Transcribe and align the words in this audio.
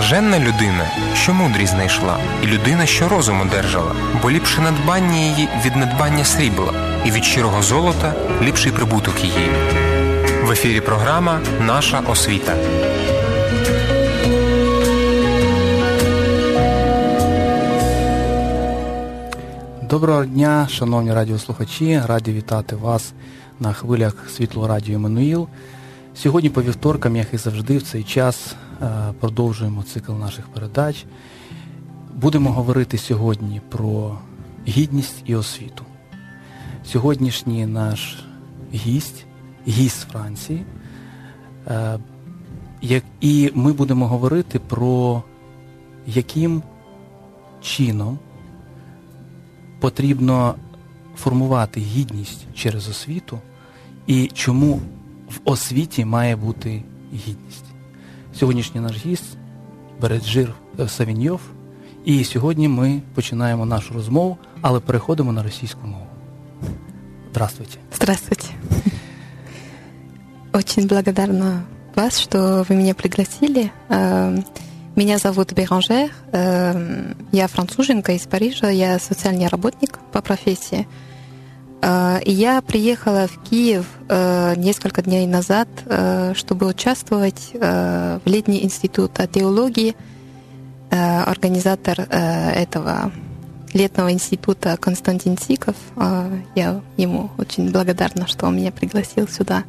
Блаженна 0.00 0.38
людина, 0.38 0.90
що 1.14 1.34
мудрість 1.34 1.72
знайшла, 1.72 2.18
і 2.42 2.46
людина, 2.46 2.86
що 2.86 3.08
розум 3.08 3.40
одержала, 3.40 3.92
бо 4.22 4.30
ліпше 4.30 4.60
надбання 4.60 5.16
її 5.16 5.48
від 5.64 5.76
надбання 5.76 6.24
срібла, 6.24 6.72
і 7.06 7.10
від 7.10 7.24
щирого 7.24 7.62
золота 7.62 8.14
ліпший 8.42 8.72
прибуток 8.72 9.24
її. 9.24 9.48
В 10.44 10.50
ефірі 10.50 10.80
програма 10.80 11.40
Наша 11.66 12.00
освіта. 12.00 12.54
Доброго 19.82 20.24
дня, 20.24 20.68
шановні 20.70 21.12
радіослухачі, 21.12 22.02
раді 22.06 22.32
вітати 22.32 22.76
вас 22.76 23.12
на 23.60 23.72
хвилях 23.72 24.14
світло 24.36 24.68
радіо 24.68 24.94
Еммануїл. 24.94 25.48
Сьогодні 26.14 26.50
по 26.50 26.62
вівторкам, 26.62 27.16
як 27.16 27.34
і 27.34 27.36
завжди, 27.36 27.78
в 27.78 27.82
цей 27.82 28.04
час 28.04 28.54
продовжуємо 29.20 29.82
цикл 29.82 30.12
наших 30.12 30.48
передач. 30.48 31.06
Будемо 32.14 32.52
говорити 32.52 32.98
сьогодні 32.98 33.60
про 33.68 34.18
гідність 34.68 35.22
і 35.24 35.34
освіту. 35.34 35.84
Сьогоднішній 36.84 37.66
наш 37.66 38.24
гість, 38.74 39.26
гість 39.68 40.00
Франції. 40.00 40.64
Е, 41.66 41.98
і 43.20 43.50
ми 43.54 43.72
будемо 43.72 44.08
говорити 44.08 44.58
про 44.58 45.22
яким 46.06 46.62
чином 47.60 48.18
потрібно 49.80 50.54
формувати 51.16 51.80
гідність 51.80 52.46
через 52.54 52.88
освіту 52.88 53.38
і 54.06 54.26
чому 54.26 54.80
в 55.28 55.40
освіті 55.44 56.04
має 56.04 56.36
бути 56.36 56.82
гідність. 57.14 57.69
Сьогоднішній 58.39 58.81
наш 58.81 59.05
гість 59.05 59.37
Береджир 60.01 60.53
Савіньов. 60.87 61.39
І 62.05 62.23
сьогодні 62.23 62.67
ми 62.67 63.01
починаємо 63.13 63.65
нашу 63.65 63.93
розмову, 63.93 64.37
але 64.61 64.79
переходимо 64.79 65.31
на 65.31 65.43
російську 65.43 65.87
мову. 65.87 66.07
Здравствуйте. 67.31 67.77
Здравствуйте. 67.95 68.45
Очень 70.53 70.87
благодарна 70.87 71.65
вас, 71.95 72.19
что 72.19 72.65
вы 72.69 72.75
меня 72.75 72.93
пригласили. 72.93 73.71
Меня 74.95 75.17
зовут 75.17 75.51
Беранжер, 75.51 76.11
эм, 76.31 77.17
я 77.33 77.47
француженка 77.47 78.13
из 78.13 78.25
Парижа, 78.25 78.69
я 78.69 78.97
социальный 78.97 79.47
работник 79.47 79.99
по 80.13 80.21
профессии. 80.21 80.87
Э, 81.82 82.20
и 82.24 82.32
я 82.32 82.60
приехала 82.62 83.26
в 83.26 83.42
Киев 83.48 83.86
э, 84.08 84.54
несколько 84.56 85.02
дней 85.02 85.26
назад, 85.26 85.68
э, 85.86 86.34
чтобы 86.34 86.66
участвовать 86.66 87.50
в 87.52 88.20
летний 88.24 88.64
институт 88.64 89.12
теологии. 89.32 89.94
Организатор 90.90 92.00
этого 92.00 93.12
летного 93.72 94.10
института 94.10 94.76
Константин 94.76 95.38
Сиков. 95.38 95.76
Я 96.56 96.80
ему 96.96 97.30
очень 97.38 97.70
благодарна, 97.70 98.26
что 98.26 98.46
он 98.46 98.56
меня 98.56 98.72
пригласил 98.72 99.28
сюда. 99.28 99.62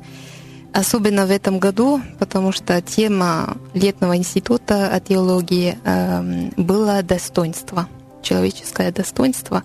Особенно 0.73 1.26
в 1.26 1.32
этом 1.32 1.59
году, 1.59 2.02
потому 2.17 2.54
что 2.54 2.82
тема 2.82 3.58
летного 3.73 4.16
института 4.16 5.02
теологии 5.06 5.78
э, 5.84 6.50
была 6.56 7.02
достоинство, 7.02 7.88
человеческое 8.23 8.92
достоинство. 8.92 9.64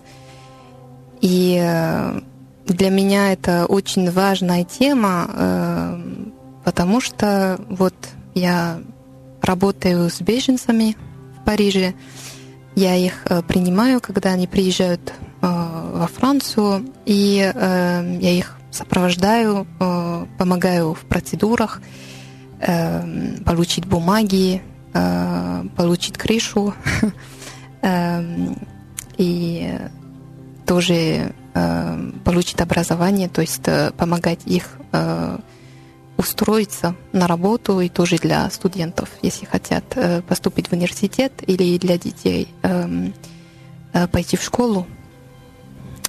И 1.21 1.57
э, 1.59 2.19
для 2.67 2.89
меня 2.89 3.31
это 3.31 3.65
очень 3.65 4.11
важная 4.11 4.63
тема, 4.63 5.29
э, 5.29 6.01
потому 6.65 6.99
что 6.99 7.59
вот 7.69 7.93
я 8.35 8.79
работаю 9.41 10.09
с 10.09 10.21
беженцами 10.21 10.97
в 11.39 11.45
Париже, 11.45 11.93
я 12.75 12.95
их 12.95 13.25
э, 13.25 13.41
принимаю, 13.41 14.01
когда 14.01 14.31
они 14.31 14.47
приезжают 14.47 15.01
э, 15.09 15.13
во 15.41 16.07
Францию, 16.07 16.85
и 17.05 17.51
я 17.55 18.31
их 18.31 18.57
сопровождаю, 18.69 19.65
помогаю 20.37 20.93
в 20.93 20.99
процедурах, 21.05 21.81
получить 22.59 23.87
бумаги, 23.87 24.61
получить 25.75 26.17
крышу. 26.17 26.75
И 29.17 29.79
тоже 30.67 31.33
получить 32.23 32.61
образование, 32.61 33.29
то 33.29 33.41
есть 33.41 33.63
помогать 33.97 34.41
их 34.45 34.77
устроиться 36.17 36.95
на 37.13 37.27
работу 37.27 37.79
и 37.79 37.89
тоже 37.89 38.17
для 38.17 38.49
студентов, 38.49 39.09
если 39.21 39.45
хотят 39.45 39.83
поступить 40.27 40.69
в 40.69 40.73
университет 40.73 41.31
или 41.45 41.77
для 41.77 41.97
детей 41.97 42.47
пойти 44.11 44.37
в 44.37 44.43
школу. 44.43 44.87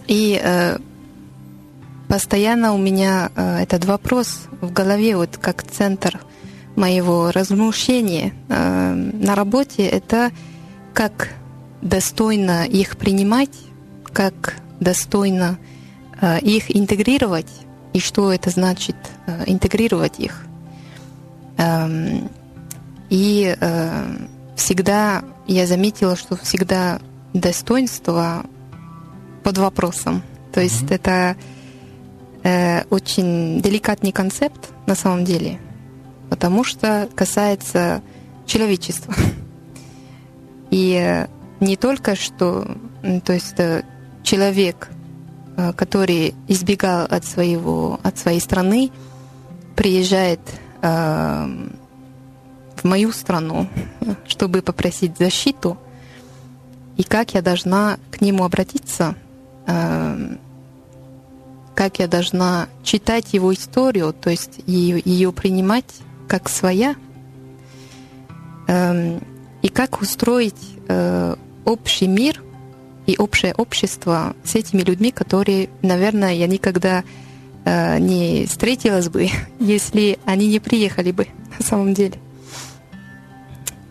И 0.07 0.41
постоянно 2.09 2.75
у 2.75 2.79
меня 2.79 3.31
э, 3.37 3.59
этот 3.63 3.85
вопрос 3.85 4.47
в 4.61 4.73
голове, 4.73 5.17
вот 5.17 5.37
как 5.37 5.63
центр 5.63 6.19
моего 6.75 7.31
размышления 7.31 8.33
э, 8.49 8.93
на 8.95 9.35
работе, 9.35 9.87
это 9.87 10.33
как 10.95 11.29
достойно 11.83 12.67
их 12.67 12.97
принимать, 12.97 13.55
как 14.13 14.57
достойно 14.81 15.59
э, 16.21 16.41
их 16.41 16.75
интегрировать 16.75 17.51
и 17.93 18.01
что 18.01 18.33
это 18.33 18.51
значит 18.51 18.97
э, 19.27 19.45
интегрировать 19.47 20.19
их. 20.19 20.47
Эм, 21.57 22.31
и 23.11 23.57
э, 23.59 24.17
всегда 24.57 25.25
я 25.47 25.67
заметила, 25.67 26.15
что 26.17 26.37
всегда 26.37 27.01
достоинство 27.33 28.45
под 29.43 29.59
вопросом. 29.59 30.23
То 30.53 30.61
есть 30.61 30.83
mm-hmm. 30.83 30.95
это 30.95 31.37
э, 32.43 32.85
очень 32.91 33.61
деликатный 33.61 34.13
концепт 34.13 34.71
на 34.87 34.95
самом 34.95 35.25
деле, 35.25 35.59
потому 36.31 36.65
что 36.65 37.09
касается 37.15 38.03
человечества. 38.47 39.15
И 40.71 41.27
не 41.61 41.77
только 41.77 42.15
что, 42.15 42.77
то 43.25 43.33
есть 43.33 43.57
человек, 44.29 44.91
э, 45.57 45.73
который 45.73 46.35
избегал 46.49 47.07
от 47.09 47.25
своего, 47.25 47.99
от 48.03 48.19
своей 48.19 48.41
страны, 48.41 48.91
приезжает 49.75 50.41
э, 50.83 51.69
в 52.77 52.85
мою 52.85 53.13
страну, 53.13 53.69
чтобы 54.27 54.61
попросить 54.61 55.17
защиту, 55.17 55.79
и 56.99 57.05
как 57.05 57.33
я 57.33 57.41
должна 57.41 57.97
к 58.11 58.21
нему 58.21 58.45
обратиться, 58.45 59.15
э, 59.67 60.37
как 61.75 61.99
я 61.99 62.07
должна 62.07 62.69
читать 62.83 63.33
его 63.33 63.55
историю, 63.55 64.13
то 64.13 64.29
есть 64.29 64.61
ее, 64.67 65.01
ее 65.03 65.33
принимать 65.33 66.03
как 66.27 66.51
своя, 66.51 66.97
эм, 68.67 69.23
и 69.63 69.69
как 69.69 70.03
устроить 70.03 70.77
общий 71.65 72.09
мир 72.09 72.43
и 73.09 73.17
общее 73.17 73.55
общество 73.55 74.37
с 74.45 74.55
этими 74.55 74.83
людьми, 74.83 75.11
которые, 75.11 75.71
наверное, 75.81 76.35
я 76.35 76.47
никогда 76.47 77.05
э, 77.65 77.99
не 77.99 78.45
встретилась 78.45 79.09
бы, 79.09 79.31
если 79.59 80.19
они 80.27 80.47
не 80.47 80.61
приехали 80.61 81.11
бы 81.11 81.27
на 81.59 81.65
самом 81.65 81.95
деле. 81.95 82.21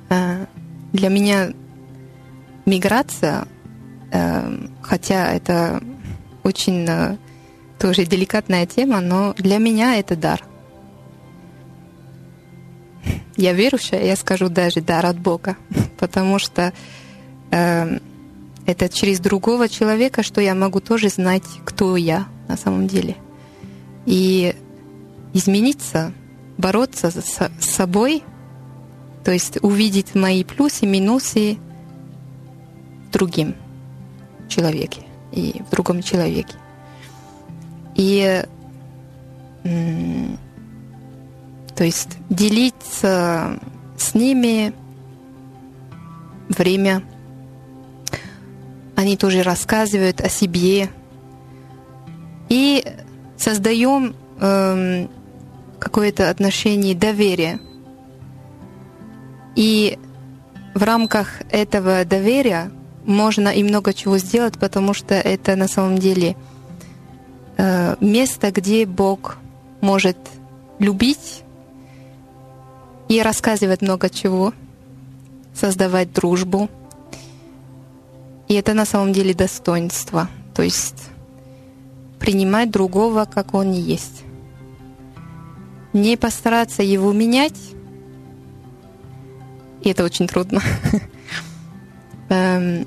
Э, 0.10 0.46
для 0.94 1.10
меня 1.10 1.52
миграция, 2.68 3.48
э, 4.12 4.68
хотя 4.84 5.34
это 5.34 5.82
очень 6.44 6.86
э, 6.88 7.18
тоже 7.80 8.06
деликатная 8.06 8.68
тема, 8.68 9.02
но 9.02 9.34
для 9.34 9.58
меня 9.58 9.96
это 9.96 10.16
дар. 10.16 10.44
Я 13.36 13.54
верующая, 13.54 14.04
я 14.04 14.16
скажу 14.16 14.50
даже 14.50 14.82
дар 14.82 15.08
от 15.08 15.18
Бога, 15.18 15.58
потому 15.98 16.38
что 16.38 16.72
э, 17.50 18.00
это 18.68 18.90
через 18.90 19.20
другого 19.20 19.70
человека, 19.70 20.22
что 20.22 20.42
я 20.42 20.54
могу 20.54 20.82
тоже 20.82 21.10
знать, 21.10 21.46
кто 21.64 21.96
я 21.96 22.28
на 22.50 22.58
самом 22.58 22.88
деле. 22.88 23.16
И 24.06 24.54
измениться, 25.34 26.12
бороться 26.58 27.10
с 27.10 27.50
собой, 27.62 28.24
то 29.24 29.32
есть 29.32 29.58
увидеть 29.62 30.16
мои 30.16 30.44
плюсы, 30.44 30.86
минусы 30.86 31.58
в 33.08 33.12
другим 33.14 33.56
человеке 34.50 35.02
и 35.32 35.62
в 35.66 35.72
другом 35.72 36.04
человеке. 36.04 36.56
И 37.96 38.44
то 39.64 40.38
есть 41.84 42.18
делиться 42.30 43.60
с 43.98 44.14
ними 44.14 44.74
время. 46.50 47.02
Они 48.98 49.16
тоже 49.16 49.44
рассказывают 49.44 50.22
о 50.22 50.28
себе. 50.28 50.90
И 52.50 52.84
создаем 53.38 54.16
э, 54.40 55.08
какое-то 55.78 56.32
отношение 56.32 56.96
доверия. 56.96 57.60
И 59.56 60.00
в 60.74 60.82
рамках 60.82 61.44
этого 61.52 62.06
доверия 62.06 62.72
можно 63.06 63.50
и 63.50 63.62
много 63.62 63.94
чего 63.94 64.18
сделать, 64.18 64.58
потому 64.58 64.96
что 64.96 65.14
это 65.14 65.56
на 65.56 65.68
самом 65.68 66.00
деле 66.00 66.36
э, 67.58 67.98
место, 68.00 68.52
где 68.52 68.88
Бог 68.88 69.38
может 69.80 70.18
любить 70.80 71.44
и 73.10 73.22
рассказывать 73.22 73.84
много 73.84 74.10
чего, 74.10 74.54
создавать 75.54 76.12
дружбу. 76.14 76.68
И 78.48 78.54
это 78.54 78.74
на 78.74 78.86
самом 78.86 79.14
деле 79.14 79.34
достоинство. 79.34 80.30
То 80.56 80.64
есть 80.64 81.10
принимать 82.20 82.72
другого, 82.72 83.26
как 83.26 83.54
он 83.54 83.72
есть. 83.72 84.24
Не 85.94 86.18
постараться 86.18 86.84
его 86.84 87.12
менять, 87.14 87.58
и 89.82 89.90
это 89.90 90.04
очень 90.04 90.28
трудно. 90.28 90.62
Эм, 92.30 92.86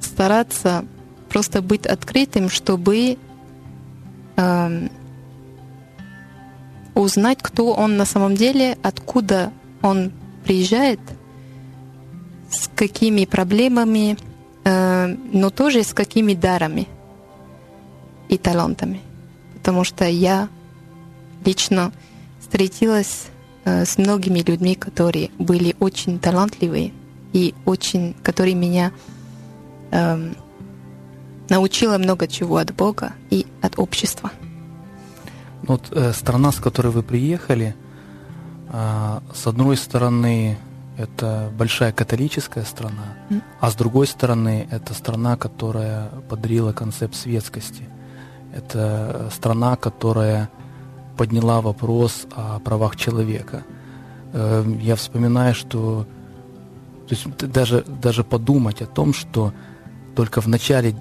стараться 0.00 0.84
просто 1.28 1.62
быть 1.62 1.84
открытым, 1.84 2.48
чтобы 2.48 3.18
эм, 4.36 4.90
узнать, 6.94 7.38
кто 7.42 7.72
он 7.72 7.96
на 7.96 8.04
самом 8.04 8.36
деле, 8.36 8.78
откуда 8.82 9.52
он 9.82 10.12
приезжает, 10.44 11.00
с 12.50 12.70
какими 12.74 13.24
проблемами, 13.24 14.16
но 14.68 15.50
тоже 15.50 15.84
с 15.84 15.94
какими 15.94 16.34
дарами 16.34 16.88
и 18.28 18.36
талантами. 18.36 19.00
Потому 19.54 19.84
что 19.84 20.04
я 20.04 20.48
лично 21.44 21.92
встретилась 22.40 23.26
э, 23.64 23.84
с 23.84 23.98
многими 23.98 24.40
людьми, 24.40 24.74
которые 24.74 25.30
были 25.38 25.76
очень 25.78 26.18
талантливые 26.18 26.92
и 27.32 27.54
очень, 27.64 28.14
которые 28.22 28.54
меня 28.54 28.92
э, 29.90 30.32
научила 31.48 31.98
много 31.98 32.26
чего 32.26 32.56
от 32.56 32.74
Бога 32.74 33.12
и 33.30 33.46
от 33.62 33.78
общества. 33.78 34.30
Вот 35.62 35.88
э, 35.90 36.12
страна, 36.12 36.52
с 36.52 36.56
которой 36.56 36.88
вы 36.88 37.02
приехали, 37.02 37.74
э, 38.72 39.20
с 39.34 39.46
одной 39.46 39.76
стороны, 39.76 40.58
это 40.96 41.50
большая 41.56 41.92
католическая 41.92 42.64
страна, 42.64 43.16
mm. 43.30 43.42
а 43.60 43.70
с 43.70 43.74
другой 43.74 44.06
стороны, 44.06 44.66
это 44.70 44.94
страна, 44.94 45.36
которая 45.36 46.08
подарила 46.28 46.72
концепт 46.72 47.14
светскости. 47.14 47.84
Это 48.54 49.30
страна, 49.34 49.76
которая 49.76 50.48
подняла 51.16 51.60
вопрос 51.60 52.26
о 52.34 52.58
правах 52.60 52.96
человека. 52.96 53.64
Э, 54.32 54.64
я 54.80 54.96
вспоминаю, 54.96 55.54
что 55.54 56.06
то 57.08 57.14
есть 57.14 57.36
даже, 57.36 57.84
даже 58.02 58.24
подумать 58.24 58.82
о 58.82 58.86
том, 58.86 59.14
что 59.14 59.52
только 60.16 60.40
в 60.40 60.48
начале 60.48 60.94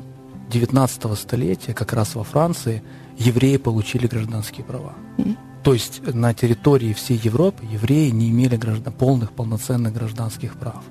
19 0.51 1.17
столетия, 1.17 1.73
как 1.73 1.93
раз 1.93 2.15
во 2.15 2.23
Франции, 2.23 2.83
евреи 3.17 3.57
получили 3.57 4.07
гражданские 4.07 4.65
права. 4.65 4.93
Mm. 5.17 5.37
То 5.65 5.73
есть 5.73 6.13
на 6.13 6.31
территории 6.35 6.93
всей 6.93 7.17
Европы 7.17 7.65
евреи 7.65 8.11
не 8.11 8.29
имели 8.29 8.55
граждан, 8.55 8.93
полных, 8.93 9.31
полноценных 9.31 9.93
гражданских 9.93 10.57
прав. 10.57 10.83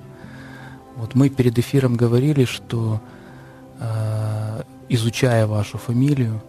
Вот 0.97 1.15
мы 1.15 1.29
перед 1.29 1.57
эфиром 1.57 1.95
говорили, 1.95 2.45
что 2.45 3.01
э, 3.79 4.63
изучая 4.89 5.47
вашу 5.47 5.79
фамилию, 5.79 6.43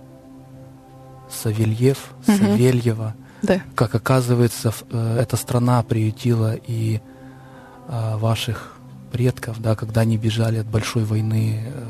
Савельев, 1.29 2.15
угу. 2.27 2.37
Савельева. 2.37 3.13
Да. 3.43 3.61
Как 3.75 3.93
оказывается, 3.93 4.73
э, 4.89 5.19
эта 5.21 5.37
страна 5.37 5.83
приютила 5.83 6.55
и 6.55 7.01
э, 7.87 8.17
ваших 8.17 8.75
предков, 9.11 9.61
да, 9.61 9.75
когда 9.75 10.01
они 10.01 10.17
бежали 10.17 10.57
от 10.57 10.65
большой 10.65 11.03
войны 11.03 11.61
э, 11.63 11.83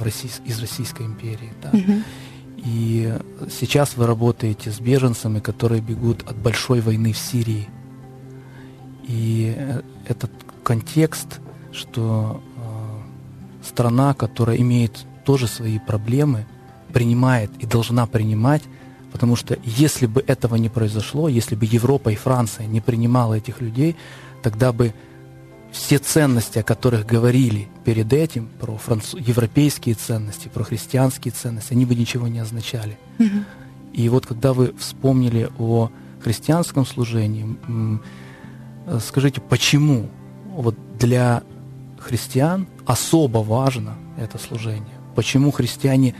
в 0.00 0.02
Россий, 0.02 0.32
из 0.44 0.60
Российской 0.60 1.06
империи. 1.06 1.52
Да. 1.62 1.70
Угу. 1.78 2.02
И 2.66 3.16
сейчас 3.48 3.96
вы 3.96 4.06
работаете 4.06 4.70
с 4.70 4.80
беженцами, 4.80 5.38
которые 5.38 5.80
бегут 5.80 6.22
от 6.28 6.36
большой 6.36 6.80
войны 6.80 7.12
в 7.12 7.18
Сирии. 7.18 7.68
И 9.06 9.56
этот 10.06 10.32
контекст, 10.64 11.40
что 11.72 12.42
э, 12.56 13.64
страна, 13.64 14.14
которая 14.14 14.56
имеет 14.56 15.06
тоже 15.24 15.46
свои 15.46 15.78
проблемы, 15.78 16.44
принимает 16.92 17.50
и 17.60 17.66
должна 17.66 18.06
принимать 18.06 18.62
Потому 19.16 19.34
что 19.34 19.56
если 19.64 20.04
бы 20.04 20.22
этого 20.26 20.56
не 20.56 20.68
произошло, 20.68 21.26
если 21.26 21.54
бы 21.54 21.64
Европа 21.64 22.10
и 22.10 22.16
Франция 22.16 22.66
не 22.66 22.82
принимала 22.82 23.32
этих 23.32 23.62
людей, 23.62 23.96
тогда 24.42 24.74
бы 24.74 24.92
все 25.76 25.98
ценности, 25.98 26.58
о 26.58 26.62
которых 26.62 27.06
говорили 27.06 27.68
перед 27.84 28.12
этим, 28.12 28.48
про 28.60 28.76
француз... 28.76 29.20
европейские 29.20 29.94
ценности, 29.94 30.48
про 30.48 30.64
христианские 30.64 31.32
ценности, 31.32 31.74
они 31.74 31.84
бы 31.84 31.94
ничего 31.94 32.28
не 32.28 32.38
означали. 32.38 32.98
Mm-hmm. 33.18 33.44
И 33.92 34.08
вот 34.08 34.26
когда 34.26 34.52
вы 34.52 34.74
вспомнили 34.78 35.48
о 35.58 35.90
христианском 36.22 36.86
служении, 36.86 37.56
скажите, 39.00 39.40
почему 39.40 40.08
вот 40.48 40.76
для 40.98 41.42
христиан 42.00 42.66
особо 42.86 43.38
важно 43.38 43.94
это 44.18 44.38
служение? 44.38 44.98
Почему 45.14 45.50
христиане 45.50 46.14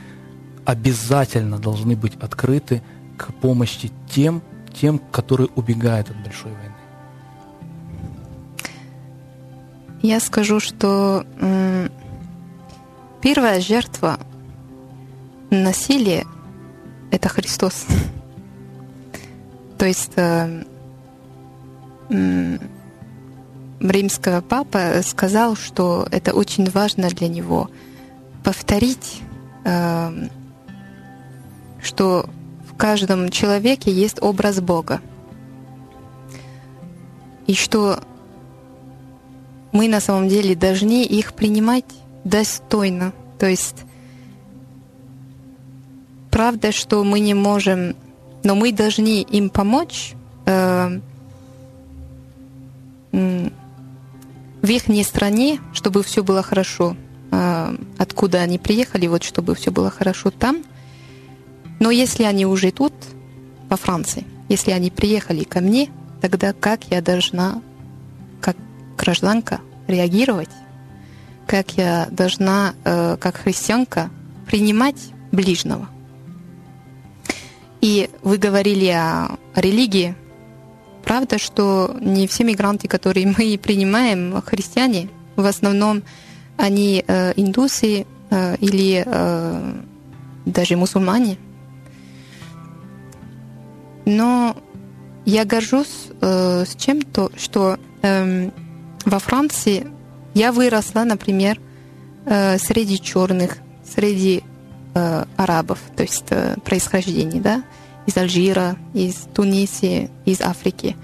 обязательно 0.65 1.59
должны 1.59 1.97
быть 1.97 2.15
открыты 2.17 2.83
к 3.17 3.33
помощи 3.35 3.91
тем, 4.11 4.43
тем, 4.79 4.99
которые 5.11 5.49
убегают 5.57 6.11
от 6.11 6.23
большой 6.23 6.53
войны? 6.53 6.76
Я 10.03 10.21
скажу, 10.21 10.61
что 10.61 11.25
первая 13.23 13.61
жертва 13.61 14.19
насилия— 15.51 16.27
это 17.11 17.29
Христос. 17.29 17.87
То 19.79 19.87
есть 19.87 20.13
э, 20.17 20.65
римского 23.81 24.41
папа 24.41 25.03
сказал, 25.03 25.57
что 25.57 26.07
это 26.11 26.33
очень 26.33 26.71
важно 26.71 27.09
для 27.09 27.29
него 27.29 27.71
повторить 28.43 29.21
э, 29.65 30.29
что 31.87 32.29
в 32.69 32.77
каждом 32.77 33.31
человеке 33.31 33.91
есть 33.91 34.21
образ 34.21 34.61
Бога. 34.61 35.01
И 37.47 37.55
что 37.55 38.01
мы 39.77 39.89
на 39.89 40.01
самом 40.01 40.29
деле 40.29 40.55
должны 40.55 41.05
их 41.05 41.35
принимать 41.35 41.85
достойно. 42.25 43.13
То 43.39 43.47
есть 43.47 43.85
правда, 46.31 46.73
что 46.73 47.05
мы 47.05 47.21
не 47.21 47.35
можем, 47.35 47.95
но 48.43 48.55
мы 48.55 48.73
должны 48.73 49.23
им 49.23 49.51
помочь 49.51 50.15
э, 50.47 51.01
в 53.13 54.69
их 54.69 55.07
стране, 55.07 55.61
чтобы 55.73 56.03
все 56.03 56.25
было 56.25 56.43
хорошо. 56.43 56.97
Э, 57.31 57.77
откуда 57.99 58.41
они 58.41 58.59
приехали, 58.59 59.07
вот 59.07 59.23
чтобы 59.23 59.55
все 59.55 59.71
было 59.71 59.91
хорошо 59.91 60.31
там– 60.31 60.65
но 61.79 61.91
если 61.91 62.25
они 62.25 62.47
уже 62.47 62.71
тут, 62.71 62.93
во 63.69 63.77
Франции, 63.77 64.25
если 64.49 64.71
они 64.71 64.91
приехали 64.91 65.45
ко 65.45 65.61
мне, 65.61 65.91
тогда 66.21 66.53
как 66.53 66.85
я 66.85 67.03
должна, 67.03 67.61
как 68.41 68.57
гражданка, 68.97 69.61
реагировать? 69.87 70.51
Как 71.47 71.73
я 71.73 72.09
должна, 72.11 72.75
э, 72.85 73.17
как 73.21 73.37
христианка, 73.37 74.11
принимать 74.47 74.97
ближнего? 75.33 75.89
И 77.81 78.11
вы 78.23 78.39
говорили 78.39 78.89
о, 78.89 79.39
религии. 79.55 80.15
Правда, 81.05 81.39
что 81.39 81.97
не 82.01 82.27
все 82.27 82.45
мигранты, 82.45 82.89
которые 82.89 83.27
мы 83.39 83.59
принимаем, 83.59 84.43
христиане, 84.43 85.09
в 85.37 85.45
основном 85.45 86.03
они 86.57 87.05
э, 87.07 87.33
индусы 87.37 88.07
э, 88.31 88.57
или 88.57 89.07
даже 90.47 90.77
мусульмане. 90.77 91.37
Но 94.07 94.57
я 95.27 95.45
горжусь 95.45 96.09
э, 96.21 96.65
с 96.65 96.77
чем-то, 96.77 97.33
что 97.37 97.79
э, 98.03 98.51
во 99.07 99.21
Франции 99.21 99.87
я 100.35 100.53
выросла, 100.53 101.05
например, 101.05 101.59
э, 102.27 102.59
среди 102.59 103.01
черных, 103.01 103.59
среди 103.85 104.43
э, 104.95 105.25
арабов, 105.37 105.79
то 105.97 106.03
есть 106.03 106.27
э, 106.31 106.57
происхождения, 106.65 107.41
да, 107.41 107.63
из 108.05 108.17
Алжира, 108.17 108.77
из 108.95 109.15
Туниса, 109.33 110.11
из 110.25 110.41
Африки. 110.41 110.97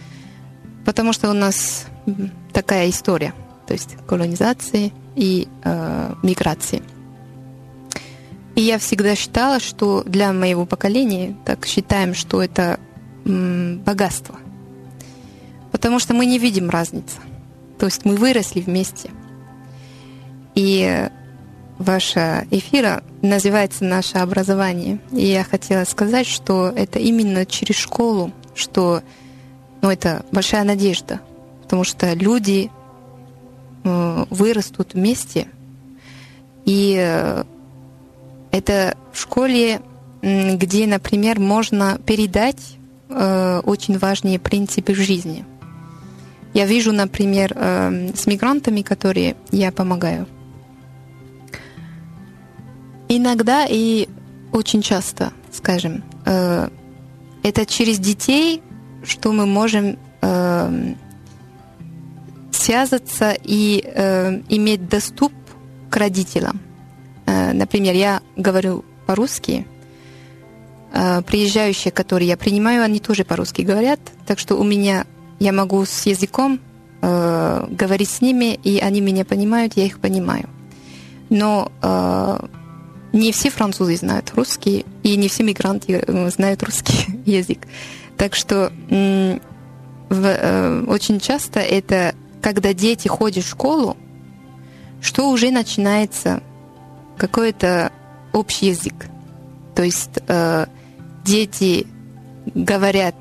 Потому 0.85 1.13
что 1.13 1.31
у 1.31 1.33
нас 1.33 1.87
такая 2.53 2.91
история, 2.91 3.33
то 3.67 3.73
есть 3.73 3.97
колонизации 4.07 4.93
и 5.15 5.47
э, 5.63 6.15
миграции. 6.23 6.83
И 8.57 8.63
я 8.63 8.79
всегда 8.79 9.15
считала, 9.15 9.61
что 9.61 10.03
для 10.03 10.33
моего 10.33 10.67
поколения, 10.67 11.37
так 11.45 11.67
считаем, 11.67 12.15
что 12.15 12.43
это 12.43 12.81
богатство. 13.25 14.37
Потому 15.71 16.01
что 16.01 16.13
мы 16.13 16.27
не 16.27 16.41
видим 16.41 16.69
разницы. 16.69 17.19
То 17.83 17.87
есть 17.87 18.05
мы 18.05 18.15
выросли 18.15 18.61
вместе. 18.61 19.11
И 20.55 21.09
ваша 21.79 22.47
эфира 22.53 23.03
называется 23.23 23.83
«Наше 23.83 24.19
образование». 24.19 25.01
И 25.11 25.27
я 25.27 25.43
хотела 25.43 25.83
сказать, 25.83 26.29
что 26.29 26.69
это 26.69 27.01
именно 27.01 27.45
через 27.45 27.75
школу, 27.75 28.31
что 28.55 29.03
ну, 29.81 29.91
это 29.91 30.25
большая 30.31 30.63
надежда, 30.63 31.23
потому 31.65 31.83
что 31.83 32.13
люди 32.13 32.71
э, 33.83 34.25
вырастут 34.31 34.95
вместе. 34.95 35.49
И 36.65 36.95
э, 36.97 37.43
это 38.53 38.97
в 39.13 39.19
школе, 39.19 39.81
где, 40.23 40.87
например, 40.87 41.41
можно 41.41 41.99
передать 42.07 42.77
э, 43.09 43.61
очень 43.65 43.99
важные 43.99 44.39
принципы 44.39 44.95
жизни. 44.95 45.45
Я 46.55 46.67
вижу, 46.67 46.93
например, 46.93 47.53
с 47.55 48.27
мигрантами, 48.27 48.83
которые 48.83 49.37
я 49.51 49.73
помогаю– 49.73 50.27
Иногда 53.15 53.67
и 53.69 54.09
очень 54.53 54.81
часто, 54.81 55.35
скажем, 55.53 56.03
э, 56.25 56.71
это 57.43 57.67
через 57.67 57.99
детей, 57.99 58.63
что 59.05 59.33
мы 59.33 59.45
можем 59.45 59.99
э, 60.23 60.95
связаться 62.53 63.37
и 63.39 63.85
э, 63.85 64.41
иметь 64.49 64.89
доступ 64.89 65.35
к 65.91 65.97
родителям. 65.97 66.61
Например, 67.27 67.95
я 67.95 68.21
говорю 68.37 68.85
по-русски, 69.07 69.67
приезжающие, 70.91 71.93
которые 71.93 72.29
я 72.29 72.37
принимаю, 72.37 72.83
они 72.83 72.99
тоже 72.99 73.25
по-русски 73.25 73.63
говорят, 73.63 74.01
так 74.27 74.39
что 74.39 74.57
у 74.57 74.65
меня 74.65 75.07
я 75.43 75.53
могу 75.53 75.85
с 75.85 76.07
языком 76.07 76.61
говорить 77.01 78.09
с 78.09 78.21
ними, 78.21 78.55
и 78.63 78.79
они 78.79 79.01
меня 79.01 79.25
понимают, 79.25 79.73
я 79.75 79.87
их 79.87 79.99
понимаю. 79.99 80.49
Но 81.31 81.73
не 83.13 83.33
все 83.33 83.51
французы 83.51 83.97
знают 83.97 84.33
русский, 84.35 84.87
и 85.03 85.17
не 85.17 85.29
все 85.29 85.43
мигранты 85.43 86.03
э, 86.07 86.31
знают 86.31 86.63
русский 86.63 87.21
язык. 87.31 87.67
Так 88.17 88.35
что 88.35 88.73
э, 88.89 89.39
очень 90.89 91.21
часто 91.21 91.61
это, 91.61 92.15
когда 92.41 92.73
дети 92.73 93.09
ходят 93.09 93.45
в 93.45 93.49
школу, 93.49 93.97
что 95.01 95.31
уже 95.31 95.51
начинается 95.51 96.43
какой-то 97.17 97.93
общий 98.33 98.67
язык. 98.69 99.07
То 99.75 99.83
есть 99.83 100.11
э, 100.29 100.67
дети 101.25 101.87
говорят 102.55 103.17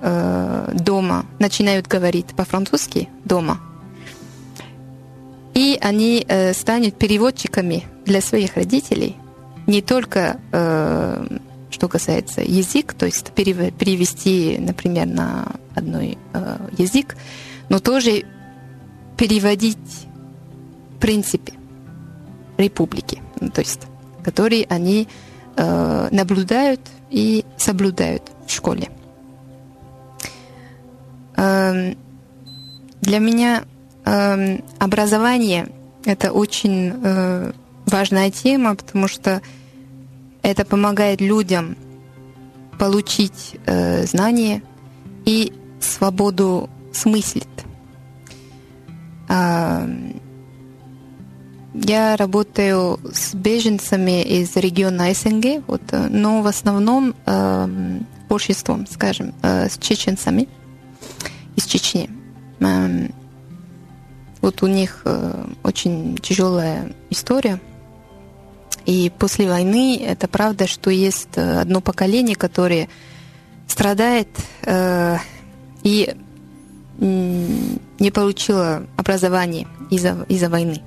э, 0.00 0.70
дома, 0.74 1.26
начинают 1.38 1.86
говорить 1.86 2.26
по-французски 2.36 3.08
дома, 3.24 3.60
и 5.54 5.78
они 5.80 6.24
э, 6.28 6.52
станут 6.52 6.96
переводчиками 6.96 7.84
для 8.04 8.20
своих 8.20 8.56
родителей– 8.56 9.16
не 9.68 9.82
только 9.82 10.40
э, 10.50 11.38
что 11.70 11.88
касается 11.88 12.40
язык, 12.40 12.94
то 12.94 13.04
есть 13.04 13.32
перевести, 13.32 14.56
например, 14.58 15.06
на 15.06 15.52
одной 15.74 16.16
э, 16.32 16.68
язык, 16.78 17.16
но 17.68 17.78
тоже 17.78 18.24
переводить 19.18 20.06
в 20.96 21.00
принципе 21.00 21.52
республики, 22.56 23.22
ну, 23.40 23.50
то 23.50 23.60
есть 23.60 23.82
которые 24.24 24.64
они 24.70 25.06
э, 25.56 26.08
наблюдают 26.10 26.80
и 27.10 27.44
соблюдают 27.58 28.22
в 28.46 28.50
школе. 28.50 28.88
Э, 31.38 31.94
для 33.00 33.18
меня 33.20 33.64
э, 34.04 34.58
образование 34.78 35.68
это 36.04 36.32
очень 36.32 36.92
э, 37.02 37.52
важная 37.86 38.30
тема, 38.30 38.74
потому 38.74 39.06
что 39.06 39.40
это 40.42 40.64
помогает 40.64 41.20
людям 41.20 41.76
получить 42.78 43.56
э, 43.66 44.04
знания 44.04 44.62
и 45.24 45.52
свободу 45.80 46.68
смыслить. 46.92 47.46
Э, 49.28 49.86
я 51.74 52.16
работаю 52.16 52.98
с 53.12 53.34
беженцами 53.34 54.22
из 54.24 54.56
региона 54.56 55.14
СНГ, 55.14 55.62
вот, 55.68 55.82
э, 55.92 56.08
но 56.10 56.42
в 56.42 56.48
основном 56.48 57.14
э, 57.26 58.00
большинством, 58.28 58.88
скажем, 58.88 59.34
э, 59.42 59.68
с 59.68 59.78
чеченцами 59.78 60.48
из 61.58 61.66
Чечни. 61.66 62.08
Э, 62.60 63.08
вот 64.40 64.62
у 64.62 64.66
них 64.66 65.02
э, 65.04 65.44
очень 65.62 66.16
тяжелая 66.16 66.94
история– 67.10 67.60
и 68.88 69.12
после 69.18 69.46
войны 69.46 70.02
это 70.02 70.28
правда, 70.28 70.66
что 70.66 70.88
есть 70.88 71.36
э, 71.36 71.60
одно 71.60 71.82
поколение, 71.82 72.34
которое 72.34 72.88
страдает 73.66 74.28
э, 74.62 75.18
и 75.82 76.16
не 76.98 78.10
получило 78.10 78.86
образование 78.96 79.68
из-за 79.90 80.24
из 80.28 80.42
войны. 80.42 80.80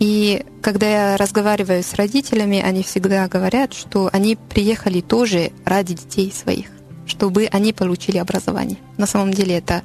И 0.00 0.44
когда 0.60 1.12
я 1.12 1.16
разговариваю 1.16 1.82
с 1.82 1.94
родителями, 1.94 2.60
они 2.60 2.82
всегда 2.82 3.26
говорят, 3.26 3.72
что 3.72 4.10
они 4.12 4.36
приехали 4.36 5.00
тоже 5.00 5.50
ради 5.64 5.94
детей 5.94 6.30
своих, 6.30 6.66
чтобы 7.06 7.46
они 7.46 7.72
получили 7.72 8.18
образование. 8.18 8.78
На 8.96 9.06
самом 9.06 9.32
деле 9.32 9.56
это 9.56 9.82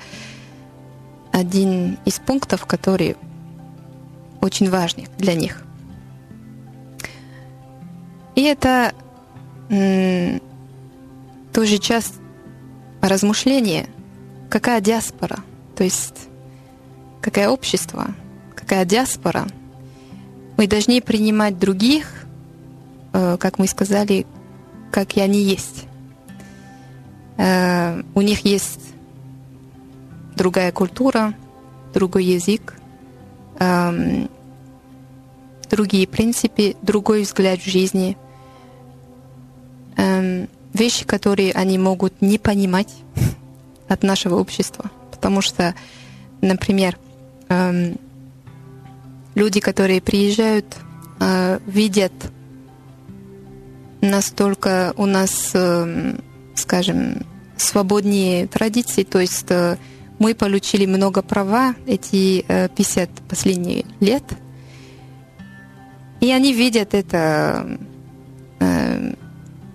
один 1.32 1.98
из 2.06 2.20
пунктов, 2.20 2.66
который 2.66 3.16
очень 4.42 4.70
важный 4.70 5.08
для 5.18 5.34
них. 5.34 5.64
И 8.36 8.44
это 8.44 8.94
тоже 11.54 11.78
часть 11.80 12.14
размышления, 13.02 13.88
какая 14.50 14.80
диаспора, 14.80 15.40
то 15.76 15.84
есть 15.84 16.28
какое 17.20 17.50
общество, 17.50 18.14
какая 18.56 18.86
диаспора. 18.86 19.48
Мы 20.56 20.68
должны 20.68 21.02
принимать 21.02 21.60
других, 21.60 22.26
э, 23.14 23.38
как 23.40 23.60
мы 23.60 23.68
сказали, 23.68 24.26
как 24.92 25.18
и 25.18 25.20
они 25.20 25.42
есть. 25.42 25.87
Э, 27.38 28.02
у 28.16 28.22
них 28.22 28.46
есть 28.46 28.94
другая 30.36 30.72
культура, 30.72 31.34
другой 31.94 32.26
язык, 32.26 32.76
э, 33.60 34.28
другие 35.70 36.08
принципы, 36.08 36.76
другой 36.82 37.24
взгляд 37.24 37.60
в 37.60 37.66
жизни– 37.70 38.18
эм, 39.98 40.48
вещи, 40.74 41.06
которые 41.06 41.52
они 41.52 41.78
могут 41.78 42.22
не 42.22 42.38
понимать 42.38 42.94
от 43.88 44.04
нашего 44.04 44.36
общества. 44.36 44.90
Потому 45.12 45.42
что, 45.42 45.76
например, 46.42 46.98
эм, 47.50 47.98
люди, 49.36 49.60
которые 49.60 50.02
приезжают, 50.02 50.66
э, 51.20 51.60
видят 51.66 52.14
настолько 54.02 54.94
у 54.96 55.06
нас, 55.08 55.52
скажем, 56.68 57.26
свободнее 57.56 58.46
традиции, 58.46 59.04
то 59.04 59.20
есть 59.20 59.46
э, 59.50 59.78
мы 60.20 60.36
получили 60.36 60.86
много 60.86 61.22
права 61.22 61.76
эти 61.86 62.44
э, 62.46 62.68
50 62.68 63.10
последних 63.30 63.86
лет, 64.02 64.24
и 66.20 66.30
они 66.30 66.52
видят 66.52 66.94
это 66.94 67.80
э, 68.60 69.14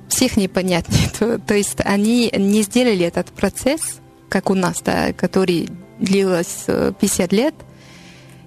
всех 0.08 0.36
непонятнее. 0.36 1.08
То, 1.18 1.38
то 1.38 1.54
есть 1.54 1.78
они 1.78 2.30
не 2.36 2.60
сделали 2.60 3.06
этот 3.06 3.28
процесс, 3.28 4.00
как 4.28 4.50
у 4.50 4.54
нас, 4.54 4.82
да, 4.84 5.14
который 5.14 5.70
длился 5.98 6.92
50 7.00 7.32
лет, 7.32 7.54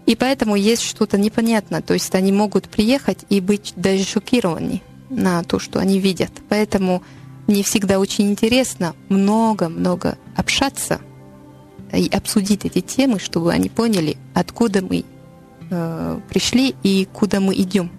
и 0.06 0.16
поэтому 0.16 0.56
есть 0.56 0.84
что-то 0.84 1.18
непонятно. 1.18 1.82
То 1.82 1.96
есть 1.96 2.14
они 2.14 2.32
могут 2.32 2.70
приехать 2.70 3.26
и 3.30 3.42
быть 3.42 3.74
даже 3.76 4.04
шокированы 4.04 4.84
на 5.10 5.42
то, 5.44 5.58
что 5.58 5.80
они 5.80 6.00
видят. 6.00 6.32
Поэтому 6.48 7.02
мне 7.48 7.64
всегда 7.64 8.00
очень 8.00 8.32
интересно 8.32 8.96
много-много 9.10 10.18
общаться 10.36 11.00
и 11.94 12.10
обсудить 12.10 12.66
эти 12.66 12.82
темы, 12.82 13.20
чтобы 13.20 13.52
они 13.52 13.70
поняли, 13.70 14.18
откуда 14.34 14.82
мы 14.82 15.06
э, 15.70 16.20
пришли 16.30 16.76
и 16.84 17.08
куда 17.14 17.40
мы 17.40 17.54
идем. 17.56 17.92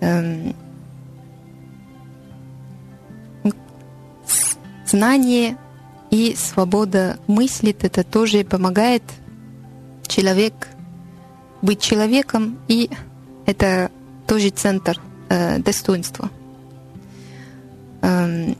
Эм, 0.00 0.54
знание 4.86 5.56
и 6.10 6.34
свобода 6.34 7.18
мыслит, 7.26 7.84
это 7.84 8.02
тоже 8.02 8.44
помогает 8.44 9.02
человек 10.06 10.54
быть 11.62 11.80
человеком, 11.80 12.58
и 12.66 12.90
это 13.46 13.90
тоже 14.26 14.48
центр 14.48 15.00
э, 15.28 15.58
достоинства. 15.58 16.30
Эм, 18.02 18.56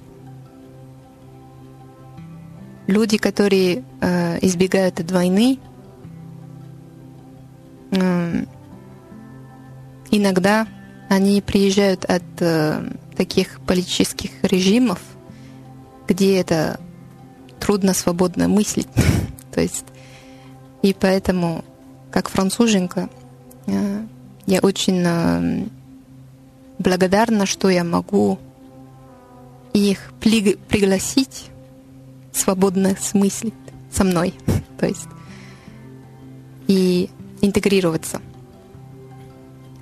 люди, 2.87 3.16
которые 3.16 3.85
э, 4.00 4.38
избегают 4.42 5.00
от 5.00 5.11
войны, 5.11 5.59
э, 7.92 8.44
иногда 10.11 10.66
они 11.09 11.40
приезжают 11.40 12.04
от 12.04 12.23
э, 12.40 12.92
таких 13.16 13.61
политических 13.61 14.30
режимов, 14.42 15.00
где 16.06 16.38
это 16.38 16.80
трудно 17.59 17.94
свободно 17.94 18.49
мыслить. 18.49 18.88
То 19.52 19.61
есть, 19.61 19.87
и 20.82 20.94
поэтому, 20.94 21.64
как 22.11 22.28
француженка, 22.28 23.09
э, 23.66 24.02
я 24.47 24.61
очень 24.61 25.02
э, 25.04 25.66
благодарна, 26.78 27.47
что 27.47 27.68
я 27.68 27.85
могу 27.85 28.38
их 29.73 30.12
пригласить 30.21 31.50
свободно 32.33 32.97
смыслить 33.00 33.55
со 33.91 34.05
мной. 34.05 34.35
То 34.79 34.87
есть 34.87 35.09
и 36.71 37.11
интегрироваться. 37.41 38.21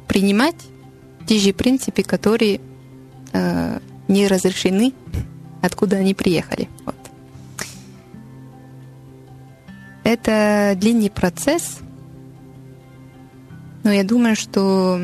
Принимать 0.06 0.56
те 1.26 1.38
же 1.38 1.52
принципы, 1.52 2.02
которые 2.02 2.60
э, 3.32 3.78
не 4.08 4.26
разрешены, 4.26 4.94
откуда 5.62 5.96
они 5.96 6.14
приехали. 6.14 6.68
Вот. 6.86 6.96
Это 10.02 10.74
длинный 10.76 11.10
процесс, 11.10 11.80
но 13.84 13.92
я 13.92 14.02
думаю, 14.02 14.34
что 14.34 14.98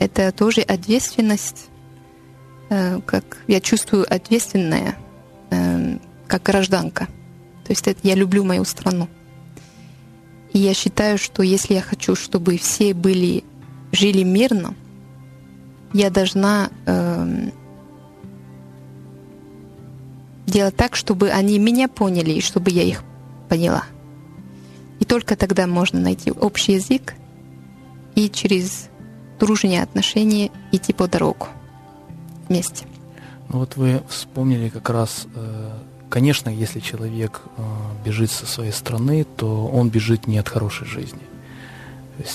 это 0.00 0.32
тоже 0.32 0.62
ответственность, 0.62 1.68
как 3.04 3.38
я 3.48 3.60
чувствую 3.60 4.06
ответственная, 4.12 4.96
э, 5.50 5.98
как 6.26 6.42
гражданка. 6.42 7.06
То 7.64 7.70
есть 7.70 7.86
это, 7.86 8.00
я 8.02 8.14
люблю 8.14 8.44
мою 8.44 8.64
страну. 8.64 9.08
И 10.52 10.58
я 10.58 10.72
считаю, 10.72 11.18
что 11.18 11.42
если 11.42 11.74
я 11.74 11.82
хочу, 11.82 12.14
чтобы 12.14 12.56
все 12.56 12.94
были, 12.94 13.44
жили 13.90 14.22
мирно, 14.22 14.74
я 15.92 16.08
должна 16.08 16.70
э, 16.86 17.50
делать 20.46 20.76
так, 20.76 20.96
чтобы 20.96 21.28
они 21.30 21.58
меня 21.58 21.88
поняли 21.88 22.32
и 22.32 22.40
чтобы 22.40 22.70
я 22.70 22.82
их 22.82 23.04
поняла. 23.50 23.84
И 24.98 25.04
только 25.04 25.36
тогда 25.36 25.66
можно 25.66 26.00
найти 26.00 26.30
общий 26.30 26.74
язык 26.74 27.14
и 28.14 28.30
через 28.30 28.88
дружные 29.38 29.82
отношения 29.82 30.50
идти 30.70 30.94
по 30.94 31.06
дорогу 31.06 31.48
вместе. 32.52 32.86
Ну 33.48 33.58
вот 33.58 33.76
вы 33.76 34.02
вспомнили 34.08 34.68
как 34.68 34.88
раз, 34.90 35.26
э, 35.34 35.70
конечно, 36.08 36.48
если 36.48 36.80
человек 36.80 37.42
э, 37.56 37.62
бежит 38.04 38.30
со 38.30 38.46
своей 38.46 38.72
страны, 38.72 39.24
то 39.24 39.66
он 39.66 39.90
бежит 39.90 40.26
не 40.26 40.38
от 40.38 40.48
хорошей 40.48 40.86
жизни. 40.86 41.20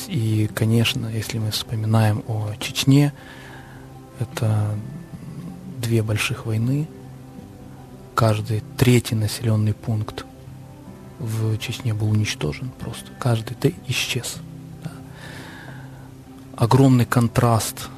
И, 0.08 0.50
конечно, 0.54 1.08
если 1.08 1.38
мы 1.38 1.52
вспоминаем 1.52 2.24
о 2.28 2.54
Чечне, 2.60 3.14
это 4.20 4.76
две 5.80 6.02
больших 6.02 6.46
войны, 6.46 6.88
каждый 8.16 8.64
третий 8.78 9.16
населенный 9.16 9.74
пункт 9.74 10.26
в 11.20 11.58
Чечне 11.58 11.94
был 11.94 12.10
уничтожен 12.10 12.72
просто. 12.80 13.12
Каждый 13.20 13.56
ты 13.56 13.76
исчез. 13.88 14.38
Да. 14.84 14.92
Огромный 16.56 17.06
контраст, 17.06 17.90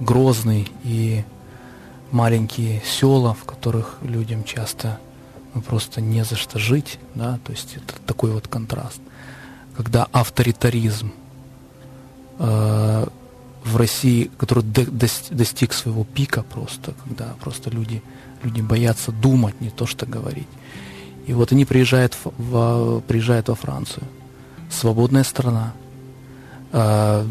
грозный 0.00 0.68
и 0.84 1.24
маленькие 2.10 2.82
села, 2.84 3.34
в 3.34 3.44
которых 3.44 3.98
людям 4.02 4.44
часто 4.44 4.98
ну, 5.54 5.60
просто 5.60 6.00
не 6.00 6.24
за 6.24 6.36
что 6.36 6.58
жить, 6.58 6.98
да, 7.14 7.38
то 7.44 7.52
есть 7.52 7.76
это 7.76 7.94
такой 8.06 8.30
вот 8.30 8.48
контраст. 8.48 9.00
Когда 9.76 10.08
авторитаризм 10.12 11.12
э, 12.38 13.06
в 13.64 13.76
России, 13.76 14.30
который 14.38 14.64
достиг 14.64 15.72
своего 15.72 16.04
пика 16.04 16.42
просто, 16.42 16.94
когда 17.04 17.34
просто 17.40 17.70
люди, 17.70 18.02
люди 18.42 18.60
боятся 18.60 19.12
думать, 19.12 19.60
не 19.60 19.70
то 19.70 19.86
что 19.86 20.06
говорить. 20.06 20.48
И 21.26 21.32
вот 21.32 21.52
они 21.52 21.64
приезжают, 21.64 22.16
в, 22.24 23.00
приезжают 23.00 23.48
во 23.48 23.54
Францию. 23.54 24.04
Свободная 24.70 25.24
страна. 25.24 25.74
Э, 26.72 27.26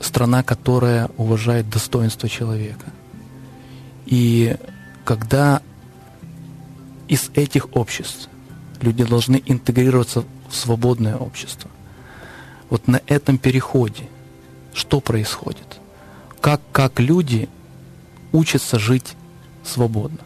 страна, 0.00 0.42
которая 0.42 1.08
уважает 1.16 1.68
достоинство 1.68 2.28
человека. 2.28 2.86
И 4.10 4.56
когда 5.04 5.62
из 7.08 7.30
этих 7.34 7.74
обществ 7.74 8.28
люди 8.82 9.04
должны 9.04 9.42
интегрироваться 9.46 10.24
в 10.48 10.54
свободное 10.54 11.16
общество, 11.16 11.70
вот 12.68 12.86
на 12.88 13.00
этом 13.06 13.38
переходе 13.38 14.04
что 14.74 15.00
происходит? 15.00 15.78
Как, 16.40 16.60
как 16.72 17.00
люди 17.00 17.48
учатся 18.32 18.78
жить 18.78 19.14
свободно? 19.64 20.20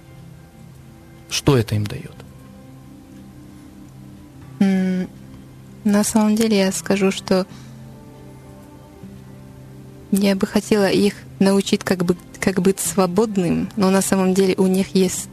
Что 1.30 1.56
это 1.56 1.74
им 1.74 1.86
дает? 1.86 2.12
На 5.84 6.04
самом 6.04 6.36
деле 6.36 6.58
я 6.58 6.72
скажу, 6.72 7.10
что 7.10 7.46
я 10.12 10.36
бы 10.36 10.46
хотела 10.46 10.88
их 10.88 11.14
научить 11.38 11.84
как 11.84 12.04
бы 12.04 12.16
как 12.44 12.60
быть 12.60 12.78
свободным, 12.78 13.70
но 13.74 13.88
на 13.88 14.02
самом 14.02 14.34
деле 14.34 14.54
у 14.58 14.66
них 14.66 14.94
есть 14.94 15.30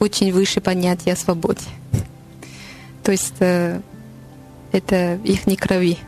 очень 0.00 0.32
выше 0.32 0.60
понятие 0.60 1.14
о 1.14 1.16
свободе. 1.16 1.62
То 3.04 3.12
есть 3.12 3.34
э, 3.38 3.80
это 4.72 5.20
их 5.22 5.46
не 5.46 5.54
крови. 5.54 5.98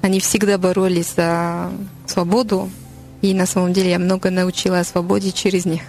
Они 0.00 0.18
всегда 0.18 0.56
боролись 0.56 1.12
за 1.14 1.70
свободу, 2.06 2.70
и 3.20 3.34
на 3.34 3.44
самом 3.44 3.74
деле 3.74 3.90
я 3.90 3.98
много 3.98 4.30
научила 4.30 4.80
о 4.80 4.84
свободе 4.84 5.30
через 5.30 5.66
них. 5.66 5.82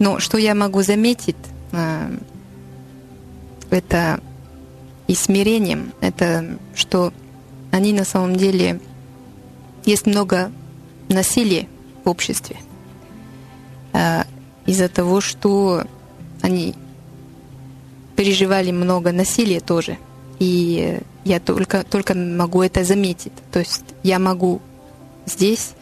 Но 0.00 0.18
что 0.18 0.36
я 0.36 0.56
могу 0.56 0.82
заметить, 0.82 1.36
э, 1.70 2.18
это 3.70 4.18
и 5.06 5.14
смирением, 5.14 5.92
это 6.00 6.58
что 6.74 7.12
они 7.70 7.92
на 7.92 8.04
самом 8.04 8.34
деле 8.34 8.80
есть 9.84 10.06
много 10.06 10.50
насилия 11.08 11.68
в 12.04 12.08
обществе 12.08 12.56
а, 13.92 14.26
из-за 14.66 14.88
того, 14.88 15.20
что 15.20 15.84
они 16.42 16.74
переживали 18.16 18.70
много 18.70 19.12
насилия 19.12 19.60
тоже. 19.60 19.98
И 20.38 21.00
я 21.24 21.40
только, 21.40 21.84
только 21.84 22.14
могу 22.14 22.62
это 22.62 22.84
заметить. 22.84 23.32
То 23.50 23.60
есть 23.60 23.84
я 24.02 24.18
могу 24.18 24.60
здесь 25.26 25.72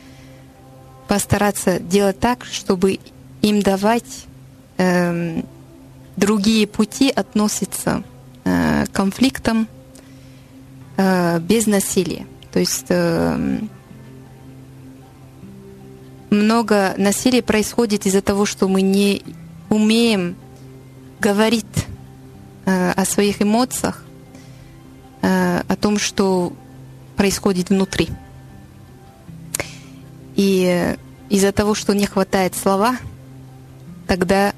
постараться 1.09 1.79
делать 1.79 2.19
так, 2.21 2.45
чтобы 2.45 2.99
им 3.43 3.61
давать 3.61 4.27
эм, 4.79 5.45
другие 6.17 6.67
пути 6.67 7.11
относиться 7.11 8.03
э, 8.45 8.87
к 8.87 8.93
конфликтам 8.93 9.69
э, 10.97 11.39
без 11.41 11.67
насилия. 11.67 12.27
То 12.53 12.61
есть 12.61 12.87
э, 12.89 13.59
много 16.33 16.95
насилия 16.97 17.43
происходит 17.43 18.07
из-за 18.07 18.23
того, 18.23 18.47
что 18.47 18.67
мы 18.67 18.83
не 18.83 19.23
умеем 19.69 20.37
говорить 21.21 21.67
э, 22.65 22.91
о 22.91 23.05
своих 23.05 23.43
эмоциях, 23.43 24.05
э, 25.21 25.63
о 25.69 25.77
том, 25.77 25.99
что 25.99 26.53
происходит 27.17 27.69
внутри. 27.69 28.09
И 30.35 30.97
из-за 31.29 31.53
того, 31.53 31.75
что 31.75 31.95
не 31.95 32.07
хватает 32.07 32.57
слова, 32.57 32.97
тогда 34.07 34.55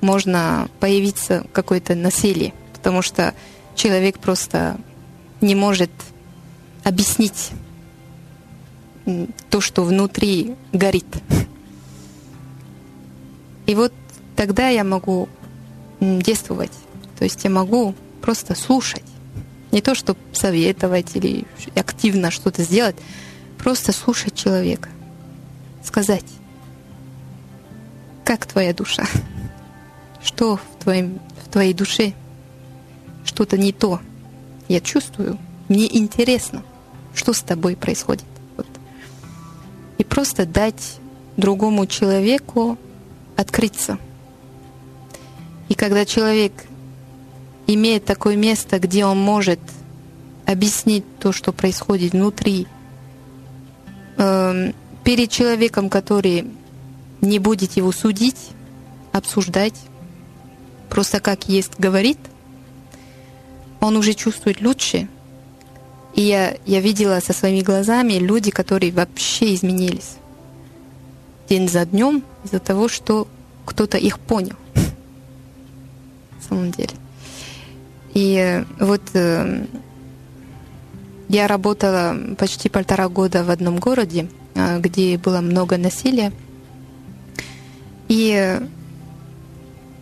можно 0.00 0.68
появиться 0.78 1.46
какое-то 1.52 1.94
насилие, 1.94 2.52
потому 2.74 3.02
что 3.02 3.34
человек 3.74 4.18
просто 4.18 4.76
не 5.40 5.54
может 5.54 5.90
объяснить 6.84 7.50
то, 9.50 9.60
что 9.60 9.84
внутри 9.84 10.54
горит. 10.72 11.06
И 13.66 13.74
вот 13.74 13.92
тогда 14.36 14.68
я 14.68 14.84
могу 14.84 15.28
действовать. 16.00 16.72
То 17.18 17.24
есть 17.24 17.44
я 17.44 17.50
могу 17.50 17.94
просто 18.20 18.54
слушать. 18.54 19.04
Не 19.70 19.80
то, 19.80 19.94
чтобы 19.94 20.18
советовать 20.32 21.16
или 21.16 21.46
активно 21.74 22.30
что-то 22.30 22.62
сделать, 22.62 22.96
просто 23.58 23.92
слушать 23.92 24.34
человека. 24.34 24.88
Сказать, 25.82 26.24
как 28.24 28.46
твоя 28.46 28.74
душа? 28.74 29.06
что 30.22 30.56
в, 30.56 30.62
твоем, 30.82 31.20
в 31.44 31.48
твоей 31.50 31.74
душе 31.74 32.14
что-то 33.24 33.58
не 33.58 33.72
то. 33.72 34.00
Я 34.68 34.80
чувствую, 34.80 35.38
мне 35.68 35.94
интересно, 35.96 36.62
что 37.14 37.32
с 37.32 37.40
тобой 37.40 37.76
происходит. 37.76 38.24
И 40.02 40.04
просто 40.04 40.44
дать 40.44 40.98
другому 41.36 41.86
человеку 41.86 42.76
открыться 43.36 43.98
когда 45.82 46.04
человек 46.04 46.52
имеет 47.66 48.04
такое 48.04 48.36
место, 48.36 48.78
где 48.78 49.04
он 49.04 49.18
может 49.18 49.58
объяснить 50.46 51.04
то, 51.18 51.32
что 51.32 51.52
происходит 51.52 52.12
внутри, 52.12 52.68
э, 54.16 54.70
перед 55.02 55.28
человеком, 55.28 55.90
который 55.90 56.46
не 57.20 57.40
будет 57.40 57.72
его 57.72 57.90
судить, 57.90 58.50
обсуждать, 59.10 59.74
просто 60.88 61.18
как 61.18 61.48
есть 61.48 61.72
говорит, 61.80 62.18
он 63.80 63.96
уже 63.96 64.14
чувствует 64.14 64.60
лучше. 64.60 65.08
И 66.14 66.22
я, 66.22 66.56
я 66.66 66.80
видела 66.80 67.20
со 67.20 67.32
своими 67.32 67.62
глазами 67.62 68.14
люди, 68.14 68.50
которые 68.50 68.92
вообще 68.92 69.54
изменились 69.54 70.16
день 71.48 71.68
за 71.68 71.84
днем 71.84 72.22
из-за 72.44 72.60
того, 72.60 72.88
что 72.88 73.28
кто-то 73.66 73.98
их 73.98 74.18
понял. 74.18 74.56
На 74.74 76.48
самом 76.48 76.70
деле. 76.70 76.94
И 78.14 78.36
э, 78.36 78.64
вот 78.80 79.02
э, 79.14 79.66
я 81.28 81.46
работала 81.46 82.16
почти 82.38 82.68
полтора 82.68 83.08
года 83.08 83.44
в 83.44 83.50
одном 83.50 83.78
городе, 83.78 84.28
э, 84.54 84.80
где 84.80 85.18
было 85.18 85.40
много 85.40 85.76
насилия. 85.76 86.32
И 88.08 88.60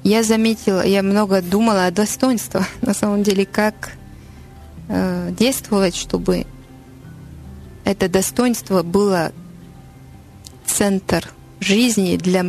я 0.02 0.22
заметила, 0.22 0.86
я 0.86 1.02
много 1.02 1.42
думала 1.42 1.86
о 1.86 1.90
достоинстве, 1.90 2.62
на 2.82 2.94
самом 2.94 3.22
деле, 3.22 3.44
как 3.44 3.92
э, 4.90 5.30
действовать, 5.32 5.96
чтобы 5.96 6.46
это 7.84 8.08
достоинство 8.08 8.82
было 8.82 9.32
центр 10.66 11.30
жизни 11.60 12.16
для 12.16 12.44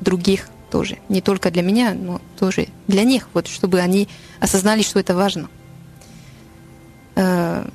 других 0.00 0.48
тоже. 0.70 0.98
Не 1.08 1.20
только 1.20 1.50
для 1.50 1.62
меня, 1.62 1.94
но 1.94 2.20
тоже 2.38 2.68
для 2.88 3.04
них, 3.04 3.28
вот, 3.34 3.46
чтобы 3.46 3.80
они 3.80 4.08
осознали, 4.40 4.82
что 4.82 4.98
это 4.98 5.14
важно. 5.14 5.48
Э, 7.14 7.68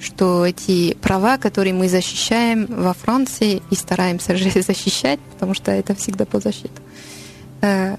что 0.00 0.44
эти 0.44 0.94
права, 0.94 1.38
которые 1.38 1.72
мы 1.72 1.88
защищаем 1.88 2.66
во 2.66 2.92
Франции 2.92 3.62
и 3.70 3.74
стараемся 3.74 4.36
защищать, 4.62 5.20
потому 5.32 5.54
что 5.54 5.70
это 5.70 5.94
всегда 5.94 6.26
по 6.26 6.40
защите 6.40 6.70
э, 7.60 7.96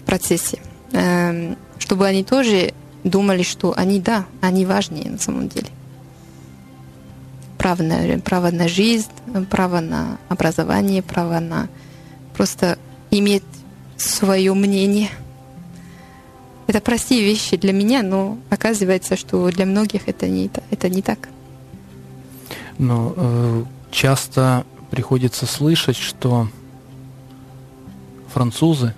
в 0.00 0.02
процессе, 0.04 0.58
э, 0.92 1.54
чтобы 1.78 2.06
они 2.06 2.24
тоже 2.24 2.72
думали, 3.04 3.42
что 3.42 3.74
они, 3.76 4.00
да, 4.00 4.26
они 4.40 4.66
важнее 4.66 5.10
на 5.10 5.18
самом 5.18 5.48
деле. 5.48 5.68
Право 7.56 7.82
на, 7.82 8.18
право 8.20 8.50
на 8.50 8.68
жизнь, 8.68 9.10
право 9.50 9.80
на 9.80 10.18
образование, 10.28 11.02
право 11.02 11.40
на 11.40 11.68
просто 12.34 12.78
иметь 13.10 13.42
свое 13.96 14.54
мнение. 14.54 15.10
Это 16.66 16.80
простые 16.80 17.24
вещи 17.24 17.56
для 17.56 17.72
меня, 17.72 18.02
но 18.02 18.38
оказывается, 18.50 19.16
что 19.16 19.50
для 19.50 19.66
многих 19.66 20.06
это 20.06 20.28
не, 20.28 20.50
это 20.70 20.88
не 20.88 21.02
так. 21.02 21.28
Но 22.76 23.14
э, 23.16 23.64
часто 23.90 24.64
приходится 24.90 25.46
слышать, 25.46 25.96
что 25.96 26.48
французы, 28.32 28.94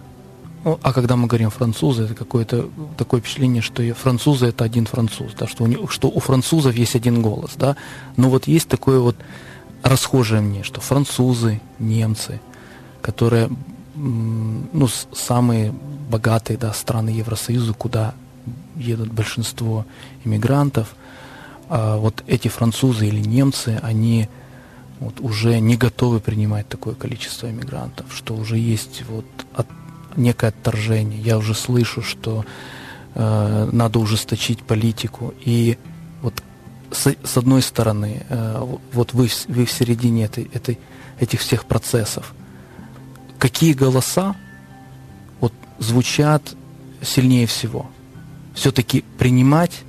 ну, 0.64 0.78
а 0.82 0.92
когда 0.92 1.16
мы 1.16 1.26
говорим 1.26 1.50
французы, 1.50 2.04
это 2.04 2.14
какое-то 2.14 2.68
такое 2.98 3.20
впечатление, 3.20 3.62
что 3.62 3.82
французы 3.94 4.46
это 4.46 4.64
один 4.64 4.86
француз, 4.86 5.32
да, 5.38 5.46
что, 5.46 5.64
у, 5.64 5.66
них, 5.66 5.90
что 5.90 6.08
у 6.08 6.20
французов 6.20 6.74
есть 6.74 6.94
один 6.94 7.22
голос, 7.22 7.52
да. 7.56 7.76
Но 8.16 8.28
вот 8.28 8.46
есть 8.46 8.68
такое 8.68 9.00
вот 9.00 9.16
расхожее 9.82 10.42
мне, 10.42 10.62
что 10.62 10.80
французы, 10.80 11.60
немцы, 11.78 12.40
которые 13.00 13.48
ну, 13.94 14.88
самые 15.12 15.72
богатые 16.10 16.58
да, 16.58 16.72
страны 16.72 17.10
Евросоюза, 17.10 17.72
куда 17.72 18.14
едут 18.76 19.12
большинство 19.12 19.86
иммигрантов, 20.24 20.94
а 21.68 21.96
вот 21.96 22.22
эти 22.26 22.48
французы 22.48 23.06
или 23.06 23.20
немцы, 23.20 23.78
они 23.82 24.28
вот 24.98 25.20
уже 25.20 25.58
не 25.60 25.76
готовы 25.76 26.20
принимать 26.20 26.68
такое 26.68 26.94
количество 26.94 27.50
иммигрантов, 27.50 28.06
что 28.14 28.34
уже 28.34 28.58
есть 28.58 29.02
вот 29.08 29.24
от, 29.54 29.66
некое 30.16 30.48
отторжение. 30.48 31.20
Я 31.20 31.38
уже 31.38 31.54
слышу, 31.54 32.02
что 32.02 32.44
э, 33.14 33.68
надо 33.72 33.98
ужесточить 33.98 34.62
политику. 34.62 35.34
И 35.44 35.78
вот 36.22 36.42
с, 36.90 37.14
с 37.22 37.36
одной 37.36 37.62
стороны, 37.62 38.22
э, 38.28 38.76
вот 38.92 39.12
вы, 39.12 39.28
вы 39.48 39.64
в 39.64 39.72
середине 39.72 40.24
этой, 40.24 40.50
этой, 40.52 40.78
этих 41.18 41.40
всех 41.40 41.64
процессов, 41.64 42.34
какие 43.38 43.72
голоса 43.72 44.36
вот, 45.40 45.52
звучат 45.78 46.42
сильнее 47.02 47.46
всего? 47.46 47.90
Все-таки 48.54 49.04
принимать, 49.18 49.82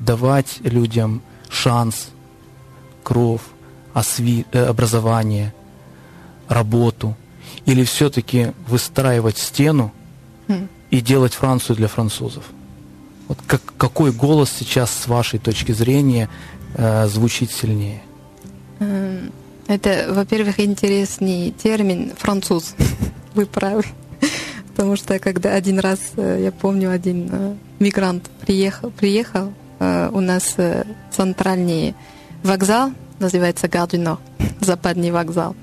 давать 0.00 0.58
людям 0.60 1.22
шанс, 1.48 2.10
кровь, 3.02 3.42
осви, 3.92 4.46
э, 4.52 4.64
образование, 4.64 5.52
работу, 6.48 7.16
или 7.66 7.84
все-таки 7.84 8.52
выстраивать 8.66 9.38
стену 9.38 9.92
mm. 10.48 10.68
и 10.90 11.00
делать 11.00 11.34
Францию 11.34 11.76
для 11.76 11.88
французов? 11.88 12.44
Вот 13.28 13.38
как, 13.46 13.62
какой 13.76 14.12
голос 14.12 14.50
сейчас, 14.50 14.90
с 14.90 15.06
вашей 15.06 15.38
точки 15.38 15.72
зрения, 15.72 16.28
э, 16.74 17.06
звучит 17.06 17.52
сильнее? 17.52 18.02
Эм, 18.80 19.32
это, 19.68 20.12
во-первых, 20.12 20.58
интересный 20.58 21.52
термин 21.52 22.12
француз. 22.16 22.74
Вы 23.34 23.46
правы. 23.46 23.84
Потому 24.74 24.96
что 24.96 25.18
когда 25.18 25.54
один 25.54 25.78
раз, 25.78 26.00
э, 26.16 26.40
я 26.42 26.52
помню, 26.52 26.90
один 26.90 27.28
э, 27.30 27.54
мигрант 27.78 28.30
приехал, 28.40 28.90
приехал 28.90 29.52
э, 29.78 30.10
у 30.12 30.20
нас 30.20 30.56
центральный 31.10 31.94
вокзал, 32.42 32.92
называется 33.18 33.68
Гардино, 33.68 34.18
западный 34.60 35.10
вокзал. 35.10 35.54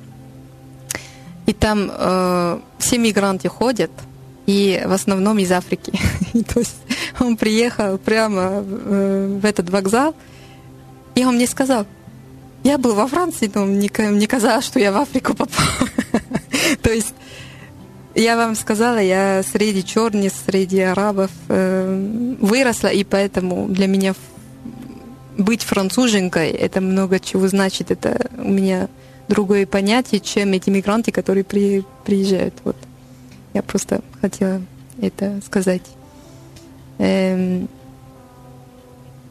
И 1.48 1.54
там 1.54 1.90
э, 1.92 2.60
все 2.78 2.98
мигранты 3.00 3.50
ходят, 3.50 3.92
и 4.46 4.84
в 4.86 4.92
основном 4.92 5.40
из 5.40 5.52
Африки. 5.52 5.92
То 6.54 6.60
есть 6.60 6.76
он 7.20 7.36
приехал 7.38 7.98
прямо 7.98 8.64
э, 8.64 9.40
в 9.42 9.46
этот 9.46 9.70
вокзал, 9.70 10.14
и 11.16 11.26
он 11.26 11.36
мне 11.36 11.48
сказал, 11.48 11.88
я 12.64 12.78
был 12.78 12.94
во 12.94 13.08
Франции, 13.08 13.50
но 13.54 13.66
мне, 13.66 13.90
мне 13.98 14.28
казалось, 14.28 14.66
что 14.66 14.80
я 14.80 14.92
в 14.92 14.98
Африку 14.98 15.34
попал. 15.34 15.66
То 16.82 16.92
есть 16.92 17.16
я 18.14 18.36
вам 18.36 18.56
сказала, 18.56 18.98
я 18.98 19.42
среди 19.44 19.84
черных, 19.84 20.34
среди 20.46 20.82
арабов 20.82 21.32
э, 21.48 22.36
выросла, 22.42 22.88
и 22.88 23.04
поэтому 23.04 23.68
для 23.68 23.88
меня 23.88 24.16
быть 25.38 25.64
француженкой, 25.64 26.50
это 26.50 26.82
много 26.82 27.20
чего 27.20 27.48
значит. 27.48 27.92
Это 27.92 28.30
у 28.38 28.50
меня 28.50 28.90
другое 29.28 29.66
понятие, 29.66 30.20
чем 30.22 30.54
эти 30.54 30.70
мигранты, 30.70 31.12
которые 31.12 31.44
при, 31.44 31.84
приезжают. 32.06 32.54
Вот. 32.64 32.78
Я 33.54 33.62
просто 33.62 34.02
хотела 34.22 34.62
это 35.02 35.42
сказать. 35.46 35.84
Эм, 36.98 37.70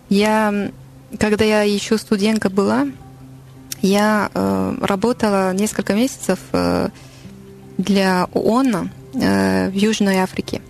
я, 0.09 0.71
когда 1.19 1.45
я 1.45 1.63
еще 1.63 1.99
студентка 1.99 2.51
была, 2.51 2.87
я 3.83 4.31
э, 4.33 4.75
работала 4.81 5.53
несколько 5.53 5.95
месяцев 5.95 6.39
э, 6.53 6.89
для 7.79 8.29
ООН 8.33 8.91
э, 9.15 9.71
в 9.71 9.75
Южной 9.75 10.19
Африке. 10.19 10.63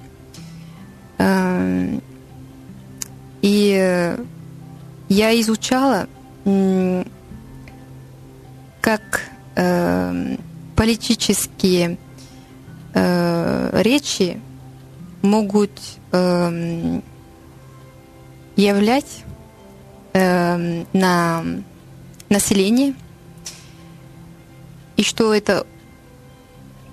Э, 1.19 1.99
и 3.43 4.17
я 5.09 5.41
изучала, 5.41 6.09
как 8.87 9.21
э, 9.57 10.37
политические 10.77 11.99
э, 12.95 13.83
речи 13.83 14.41
могут 15.23 15.73
э, 16.13 17.01
являть 18.55 19.25
э, 20.13 20.85
на 20.93 21.45
население, 22.29 22.95
и 24.97 25.03
что 25.03 25.35
это, 25.35 25.67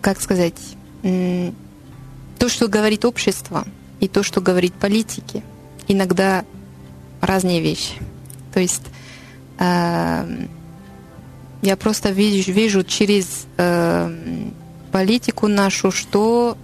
как 0.01 0.19
сказать, 0.19 0.59
то, 1.03 2.49
что 2.49 2.67
говорит 2.67 3.05
общество, 3.05 3.67
и 3.99 4.07
то, 4.07 4.23
что 4.23 4.41
говорит 4.41 4.73
политики, 4.73 5.43
иногда 5.87 6.43
разные 7.21 7.61
вещи. 7.61 7.93
То 8.51 8.59
есть 8.59 8.81
э, 9.59 10.47
я 11.63 11.77
просто 11.77 12.09
вижу, 12.09 12.51
вижу 12.51 12.83
через 12.83 13.47
э, 13.57 14.11
политику 14.91 15.47
нашу, 15.47 15.91
что 15.91 16.57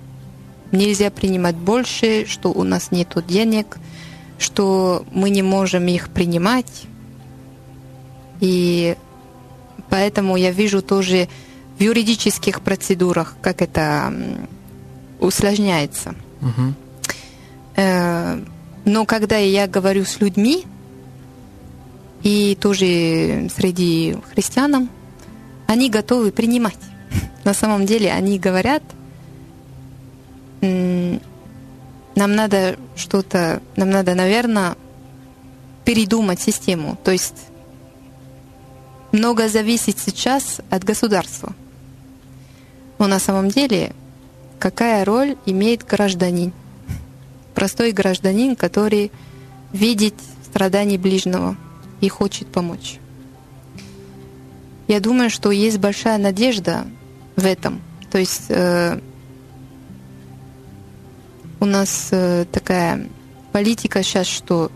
нельзя 0.73 1.09
принимать 1.09 1.55
больше, 1.55 2.25
что 2.27 2.51
у 2.51 2.63
нас 2.63 2.91
нет 2.91 3.15
денег, 3.25 3.77
что 4.37 5.05
мы 5.11 5.29
не 5.29 5.41
можем 5.41 5.87
их 5.87 6.09
принимать, 6.09 6.83
и 8.41 8.97
поэтому 9.89 10.35
я 10.35 10.51
вижу 10.51 10.81
тоже 10.81 11.29
в 11.77 11.81
юридических 11.81 12.59
процедурах, 12.61 13.37
как 13.41 13.61
это 13.61 14.13
усложняется. 15.19 16.13
Угу. 16.41 16.73
Но 18.85 19.05
когда 19.05 19.37
я 19.37 19.65
говорю 19.67 20.03
с 20.03 20.19
людьми, 20.19 20.65
и 22.23 22.57
тоже 22.59 23.49
среди 23.55 24.17
христиан, 24.33 24.89
они 25.67 25.89
готовы 25.89 26.31
принимать. 26.31 26.77
На 27.43 27.53
самом 27.53 27.85
деле 27.85 28.11
они 28.11 28.39
говорят, 28.39 28.83
нам 30.61 32.35
надо 32.35 32.77
что-то, 32.97 33.61
нам 33.77 33.89
надо, 33.91 34.13
наверное, 34.13 34.75
передумать 35.85 36.41
систему. 36.41 36.97
То 37.03 37.11
есть 37.11 37.35
много 39.13 39.47
зависит 39.47 39.97
сейчас 39.99 40.59
от 40.69 40.83
государства. 40.83 41.53
Но 42.97 43.07
на 43.07 43.19
самом 43.19 43.47
деле, 43.47 43.93
какая 44.59 45.05
роль 45.05 45.37
имеет 45.45 45.85
гражданин? 45.85 46.51
Простой 47.55 47.93
гражданин, 47.93 48.57
который 48.57 49.11
видит 49.71 50.15
страдания 50.43 50.97
ближнего 50.97 51.55
и 52.01 52.09
хочет 52.09 52.47
помочь. 52.47 52.99
Я 54.87 54.99
думаю, 54.99 55.29
что 55.29 55.51
есть 55.51 55.77
большая 55.77 56.17
надежда 56.17 56.87
в 57.35 57.45
этом. 57.45 57.81
То 58.11 58.17
есть 58.17 58.45
э, 58.49 58.99
у 61.59 61.65
нас 61.65 62.09
э, 62.11 62.45
такая 62.51 63.07
политика 63.51 64.01
сейчас, 64.01 64.27
что 64.27 64.71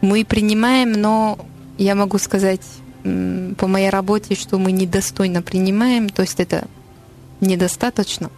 мы 0.00 0.24
принимаем, 0.24 0.92
но 0.92 1.38
я 1.76 1.94
могу 1.94 2.18
сказать 2.18 2.62
по 3.02 3.66
моей 3.66 3.88
работе, 3.88 4.34
что 4.34 4.58
мы 4.58 4.72
недостойно 4.72 5.42
принимаем, 5.42 6.08
то 6.08 6.22
есть 6.22 6.38
это 6.38 6.68
недостаточно. 7.40 8.30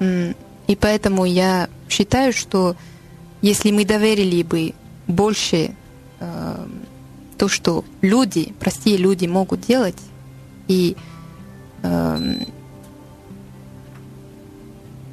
И 0.00 0.76
поэтому 0.76 1.24
я 1.24 1.68
считаю, 1.88 2.32
что 2.32 2.76
если 3.42 3.72
мы 3.72 3.84
доверили 3.84 4.42
бы 4.42 4.72
больше 5.08 5.74
э, 6.20 6.66
то, 7.36 7.48
что 7.48 7.84
люди, 8.00 8.54
простые 8.60 8.96
люди 8.96 9.26
могут 9.26 9.60
делать, 9.62 9.98
и 10.68 10.96
э, 11.82 12.34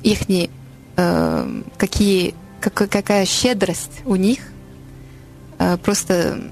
их 0.04 0.20
э, 0.30 1.62
какие, 1.78 2.36
как, 2.62 2.74
какая 2.76 3.26
щедрость 3.26 4.04
у 4.06 4.15
них, 4.15 4.39
э, 5.58 5.78
просто 5.78 6.52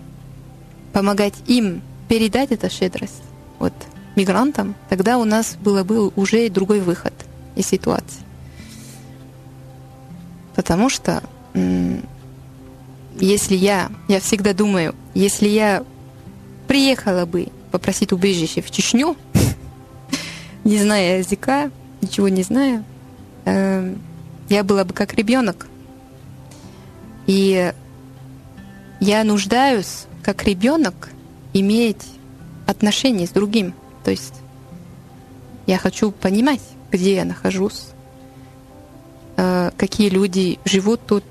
помогать 0.94 1.36
им 1.46 1.84
передать 2.10 2.52
эту 2.52 2.70
щедрость 2.72 3.22
вот, 3.60 3.74
мигрантам, 4.16 4.74
тогда 4.90 5.20
у 5.20 5.26
нас 5.26 5.56
было 5.62 5.84
бы 5.84 6.08
уже 6.10 6.50
другой 6.50 6.80
выход 6.80 7.14
из 7.56 7.68
ситуации. 7.68 8.24
Потому 10.56 10.90
что 10.90 11.22
если 13.20 13.56
я, 13.56 13.90
я 14.08 14.20
всегда 14.20 14.54
думаю, 14.54 14.96
если 15.14 15.48
я 15.48 15.84
приехала 16.68 17.26
бы 17.26 17.48
попросить 17.72 18.12
убежище 18.12 18.62
в 18.62 18.72
Чечню, 18.72 19.16
не 20.64 20.78
зная 20.78 21.20
языка, 21.20 21.72
ничего 22.02 22.30
не 22.30 22.44
зная, 22.44 22.84
э, 23.46 23.96
я 24.50 24.64
была 24.64 24.84
бы 24.84 24.94
как 24.94 25.14
ребенок. 25.14 25.68
И 27.26 27.74
я 29.00 29.24
нуждаюсь, 29.24 30.06
как 30.24 30.44
ребенок, 30.44 31.10
иметь 31.54 32.04
отношения 32.66 33.28
с 33.28 33.32
другим. 33.32 33.74
То 34.04 34.12
есть 34.12 34.34
я 35.66 35.78
хочу 35.78 36.12
понимать, 36.12 36.62
где 36.92 37.16
я 37.16 37.26
нахожусь, 37.26 37.88
э, 39.36 39.72
какие 39.78 40.10
люди 40.10 40.60
живут 40.66 41.02
тут, 41.06 41.24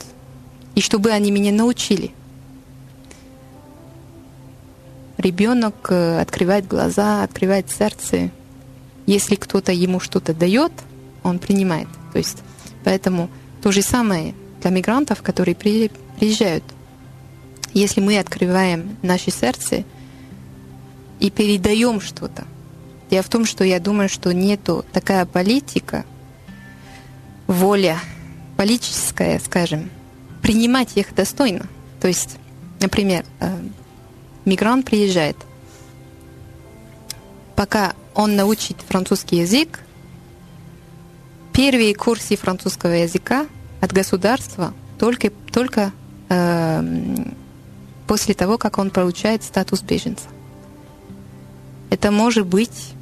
и 0.77 0.81
чтобы 0.81 1.11
они 1.11 1.33
меня 1.33 1.51
научили. 1.51 2.13
Ребенок 5.19 5.75
э, 5.91 6.21
открывает 6.21 6.69
глаза, 6.69 7.25
открывает 7.25 7.69
сердце. 7.71 8.31
Если 9.07 9.35
кто-то 9.35 9.73
ему 9.73 9.99
что-то 9.99 10.35
дает, 10.35 10.73
он 11.25 11.41
принимает. 11.41 11.89
То 12.13 12.19
есть, 12.19 12.39
поэтому 12.85 13.29
то 13.63 13.73
же 13.73 13.83
самое 13.83 14.35
для 14.61 14.71
мигрантов, 14.71 15.23
которые 15.23 15.57
приезжают. 15.57 16.63
Если 17.73 18.01
мы 18.01 18.19
открываем 18.19 18.97
наше 19.03 19.33
сердце 19.33 19.85
и 21.19 21.31
передаем 21.31 22.01
что-то, 22.01 22.45
Дело 23.11 23.23
в 23.23 23.29
том, 23.29 23.45
что 23.45 23.63
я 23.63 23.79
думаю, 23.79 24.09
что 24.09 24.33
нету 24.35 24.85
такая 24.93 25.27
политика, 25.27 26.05
воля 27.47 27.99
политическая, 28.57 29.39
скажем, 29.39 29.91
принимать 30.47 30.97
их 30.97 31.13
достойно. 31.13 31.67
То 32.01 32.07
есть, 32.07 32.37
например, 32.79 33.25
э, 33.41 33.51
мигрант 34.45 34.87
приезжает, 34.87 35.37
пока 37.57 37.95
он 38.15 38.37
научит 38.37 38.77
французский 38.89 39.39
язык, 39.39 39.81
первые 41.53 41.97
курсы 41.97 42.37
французского 42.37 42.93
языка 42.93 43.47
от 43.81 43.93
государства 43.93 44.73
только, 45.01 45.31
только 45.31 45.91
э, 46.29 47.05
после 48.07 48.35
того, 48.35 48.57
как 48.57 48.79
он 48.79 48.91
получает 48.91 49.43
статус 49.43 49.83
беженца. 49.83 50.29
Это 51.91 52.13
может 52.13 52.47
быть 52.47 52.93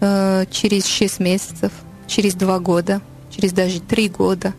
э, 0.00 0.46
через 0.50 0.86
6 0.86 1.20
месяцев, 1.20 1.70
через 2.06 2.32
2 2.32 2.58
года, 2.60 3.02
через 3.30 3.52
даже 3.52 3.80
3 3.80 4.08
года. 4.08 4.54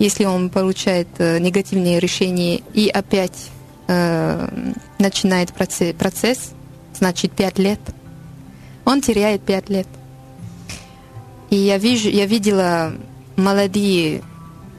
Если 0.00 0.24
он 0.24 0.48
получает 0.48 1.08
э, 1.18 1.38
негативные 1.38 2.00
решения 2.00 2.62
и 2.72 2.88
опять 2.88 3.50
э, 3.86 4.72
начинает 4.98 5.52
процесс, 5.52 5.94
процесс, 5.94 6.52
значит 6.94 7.32
5 7.32 7.58
лет, 7.58 7.80
он 8.86 9.02
теряет 9.02 9.42
5 9.42 9.68
лет. 9.68 9.86
И 11.50 11.56
я, 11.56 11.76
вижу, 11.76 12.08
я 12.08 12.24
видела 12.24 12.94
молодые 13.36 14.22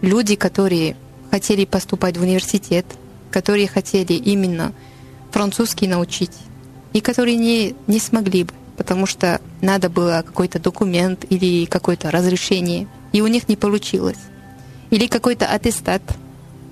люди, 0.02 0.36
которые 0.36 0.98
хотели 1.30 1.66
поступать 1.66 2.18
в 2.18 2.24
университет, 2.24 2.88
которые 3.30 3.68
хотели 3.68 4.14
именно 4.14 4.74
французский 5.30 5.86
научить, 5.86 6.34
и 6.94 7.00
которые 7.00 7.38
не, 7.38 7.76
не 7.86 8.00
смогли 8.00 8.46
бы, 8.46 8.54
потому 8.76 9.06
что 9.06 9.40
надо 9.62 9.88
было 9.88 10.24
какой-то 10.26 10.58
документ 10.58 11.26
или 11.30 11.66
какое-то 11.66 12.10
разрешение, 12.10 12.88
и 13.14 13.22
у 13.22 13.28
них 13.28 13.48
не 13.48 13.56
получилось. 13.56 14.18
Или 14.92 15.08
какой-то 15.08 15.48
аттестат. 15.48 16.02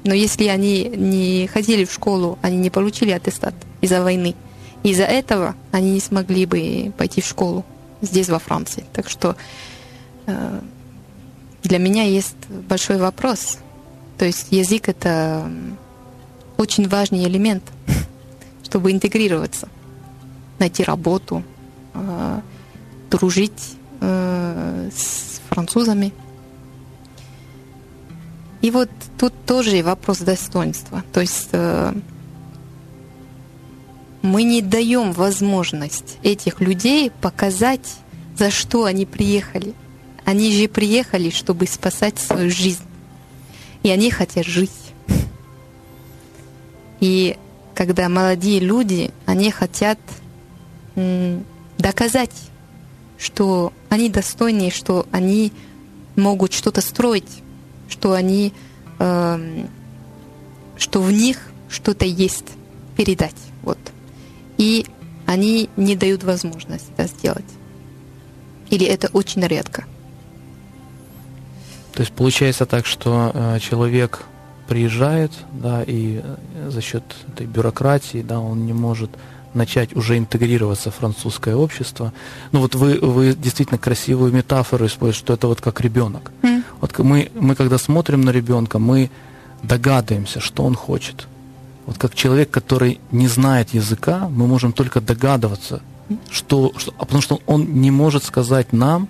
Но 0.04 0.14
если 0.14 0.46
они 0.48 0.84
не 0.96 1.48
ходили 1.48 1.84
в 1.84 1.92
школу, 1.92 2.38
они 2.42 2.58
не 2.58 2.70
получили 2.70 3.12
аттестат 3.12 3.56
из-за 3.82 4.04
войны. 4.04 4.36
Из-за 4.84 5.04
этого 5.04 5.56
они 5.72 5.92
не 5.92 6.00
смогли 6.00 6.46
бы 6.46 6.94
пойти 6.98 7.22
в 7.22 7.26
школу 7.26 7.66
здесь, 8.02 8.30
во 8.30 8.40
Франции. 8.40 8.86
Так 8.94 9.10
что 9.10 9.36
Э, 10.30 10.62
для 11.64 11.80
меня 11.80 12.04
есть 12.04 12.36
большой 12.48 12.98
вопрос. 12.98 13.58
То 14.18 14.26
есть 14.26 14.48
язык— 14.52 14.88
это 14.90 15.52
очень 16.58 16.88
важный 16.88 17.24
элемент, 17.24 17.64
чтобы 18.64 18.92
интегрироваться, 18.92 19.68
найти 20.60 20.84
работу, 20.84 21.44
э, 21.94 22.42
дружить 23.10 23.76
э, 24.02 24.90
с 24.96 25.42
французами. 25.50 26.14
И 28.62 28.72
вот 28.72 28.90
тут 29.18 29.34
тоже 29.46 29.82
вопрос 29.84 30.20
достоинства. 30.20 31.04
То 31.14 31.22
есть 31.22 31.50
мы 34.22 34.44
не 34.44 34.62
даем 34.62 35.14
возможность 35.14 36.18
этих 36.24 36.60
людей 36.60 37.10
показать, 37.22 37.96
за 38.38 38.52
что 38.52 38.86
они 38.86 39.06
приехали– 39.06 39.74
они 40.30 40.52
же 40.52 40.68
приехали, 40.68 41.32
чтобы 41.32 41.66
спасать 41.66 42.20
свою 42.20 42.52
жизнь. 42.52 42.84
И 43.82 43.90
они 43.90 44.12
хотят 44.12 44.46
жить. 44.46 44.70
И 47.00 47.36
когда 47.74 48.10
молодые 48.10 48.60
люди, 48.60 49.10
они 49.26 49.50
хотят 49.50 49.98
доказать, 51.80 52.30
что 53.18 53.74
они 53.90 54.10
достойны, 54.10 54.70
что 54.70 55.08
они 55.12 55.52
могут 56.16 56.54
что-то 56.54 56.82
строить, 56.82 57.42
что 57.90 58.14
они, 58.14 58.54
э, 59.00 59.66
что 60.78 61.02
в 61.02 61.12
них 61.12 61.38
что-то 61.70 62.06
есть 62.06 62.46
передать, 62.96 63.36
вот. 63.64 63.80
И 64.58 64.86
они 65.26 65.70
не 65.76 65.96
дают 65.96 66.24
возможность 66.24 66.86
это 66.96 67.08
сделать. 67.08 67.46
Или 68.70 68.86
это 68.86 69.10
очень 69.14 69.46
редко. 69.46 69.86
То 71.94 72.02
есть 72.02 72.14
получается 72.14 72.66
так, 72.66 72.86
что 72.86 73.32
э, 73.34 73.60
человек 73.60 74.24
приезжает, 74.68 75.32
да, 75.52 75.84
и 75.84 76.22
э, 76.24 76.70
за 76.70 76.82
счет 76.82 77.04
этой 77.34 77.48
бюрократии, 77.48 78.22
да, 78.22 78.40
он 78.40 78.66
не 78.66 78.74
может 78.74 79.10
начать 79.54 79.96
уже 79.96 80.18
интегрироваться 80.18 80.92
в 80.92 80.96
французское 80.96 81.56
общество. 81.56 82.14
Ну 82.52 82.60
вот 82.60 82.76
вы, 82.76 83.00
вы 83.00 83.34
действительно 83.34 83.80
красивую 83.80 84.32
метафору 84.32 84.86
используете, 84.86 85.20
что 85.20 85.34
это 85.34 85.48
вот 85.48 85.62
как 85.62 85.82
ребенок. 85.82 86.32
Mm. 86.44 86.59
Вот 86.82 86.98
мы, 87.00 87.30
мы 87.36 87.56
когда 87.56 87.78
смотрим 87.78 88.22
на 88.22 88.32
ребенка, 88.32 88.80
мы 88.80 89.10
догадываемся, 89.64 90.40
что 90.40 90.64
он 90.64 90.76
хочет. 90.76 91.28
Вот 91.86 91.98
как 91.98 92.16
человек, 92.16 92.52
который 92.52 93.00
не 93.12 93.28
знает 93.28 93.74
языка, 93.74 94.30
мы 94.30 94.48
можем 94.48 94.72
только 94.74 95.02
догадываться, 95.02 95.82
что, 96.30 96.72
что 96.78 96.94
а 96.98 97.06
потому 97.06 97.22
что 97.22 97.40
он 97.46 97.82
не 97.82 97.92
может 97.92 98.24
сказать 98.24 98.74
нам 98.74 99.08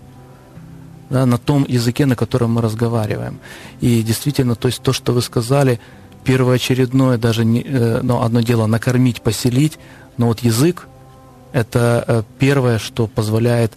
да, 1.10 1.25
на 1.25 1.38
том 1.38 1.65
языке, 1.67 2.05
на 2.05 2.15
котором 2.15 2.51
мы 2.53 2.62
разговариваем. 2.62 3.39
И 3.82 4.01
действительно, 4.03 4.55
то 4.55 4.67
есть 4.67 4.82
то, 4.82 4.93
что 4.93 5.13
вы 5.13 5.21
сказали, 5.21 5.79
первоочередное, 6.23 7.17
даже 7.17 7.45
не, 7.45 7.63
э, 7.63 8.01
ну, 8.03 8.21
одно 8.21 8.41
дело 8.41 8.67
накормить, 8.67 9.21
поселить, 9.21 9.79
но 10.17 10.27
вот 10.27 10.39
язык– 10.39 10.88
это 11.53 12.03
э, 12.08 12.23
первое, 12.38 12.77
что 12.77 13.08
позволяет 13.08 13.73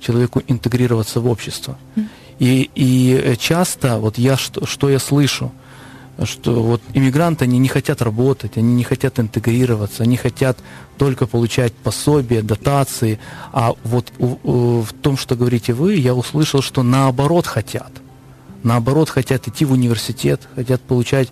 человеку 0.00 0.42
интегрироваться 0.46 1.20
в 1.20 1.26
общество. 1.26 1.78
И, 2.38 2.70
и 2.74 3.36
часто, 3.38 3.98
вот 3.98 4.18
я, 4.18 4.36
что, 4.36 4.66
что 4.66 4.88
я 4.88 4.98
слышу– 4.98 5.52
что 6.24 6.62
вот 6.62 6.80
иммигранты, 6.94 7.44
они 7.44 7.58
не 7.58 7.68
хотят 7.68 8.00
работать, 8.00 8.56
они 8.56 8.74
не 8.74 8.84
хотят 8.84 9.20
интегрироваться, 9.20 10.02
они 10.02 10.16
хотят 10.16 10.58
только 10.96 11.26
получать 11.26 11.74
пособия, 11.74 12.40
дотации, 12.40 13.18
а 13.52 13.74
вот 13.84 14.10
в 14.18 14.86
том, 15.02 15.18
что 15.18 15.36
говорите 15.36 15.74
вы, 15.74 15.96
я 15.96 16.14
услышал, 16.14 16.62
что 16.62 16.82
наоборот 16.82 17.46
хотят. 17.46 17.92
Наоборот 18.62 19.10
хотят 19.10 19.46
идти 19.46 19.64
в 19.64 19.72
университет, 19.72 20.40
хотят 20.54 20.80
получать 20.80 21.28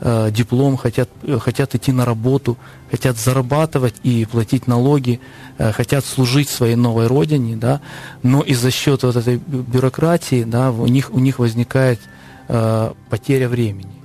э, 0.00 0.30
диплом, 0.30 0.76
хотят, 0.76 1.08
э, 1.22 1.38
хотят 1.38 1.74
идти 1.74 1.92
на 1.92 2.04
работу, 2.04 2.56
хотят 2.90 3.16
зарабатывать 3.16 3.94
и 4.02 4.24
платить 4.24 4.66
налоги, 4.66 5.20
э, 5.58 5.72
хотят 5.72 6.04
служить 6.04 6.48
своей 6.48 6.76
новой 6.76 7.06
родине, 7.06 7.56
да, 7.56 7.80
но 8.22 8.42
и 8.42 8.54
за 8.54 8.70
счет 8.70 9.02
вот 9.02 9.16
этой 9.16 9.36
бюрократии, 9.36 10.44
да, 10.44 10.70
у 10.70 10.86
них, 10.86 11.10
у 11.12 11.18
них 11.18 11.38
возникает 11.38 12.00
э, 12.48 12.92
потеря 13.10 13.48
времени. 13.48 13.98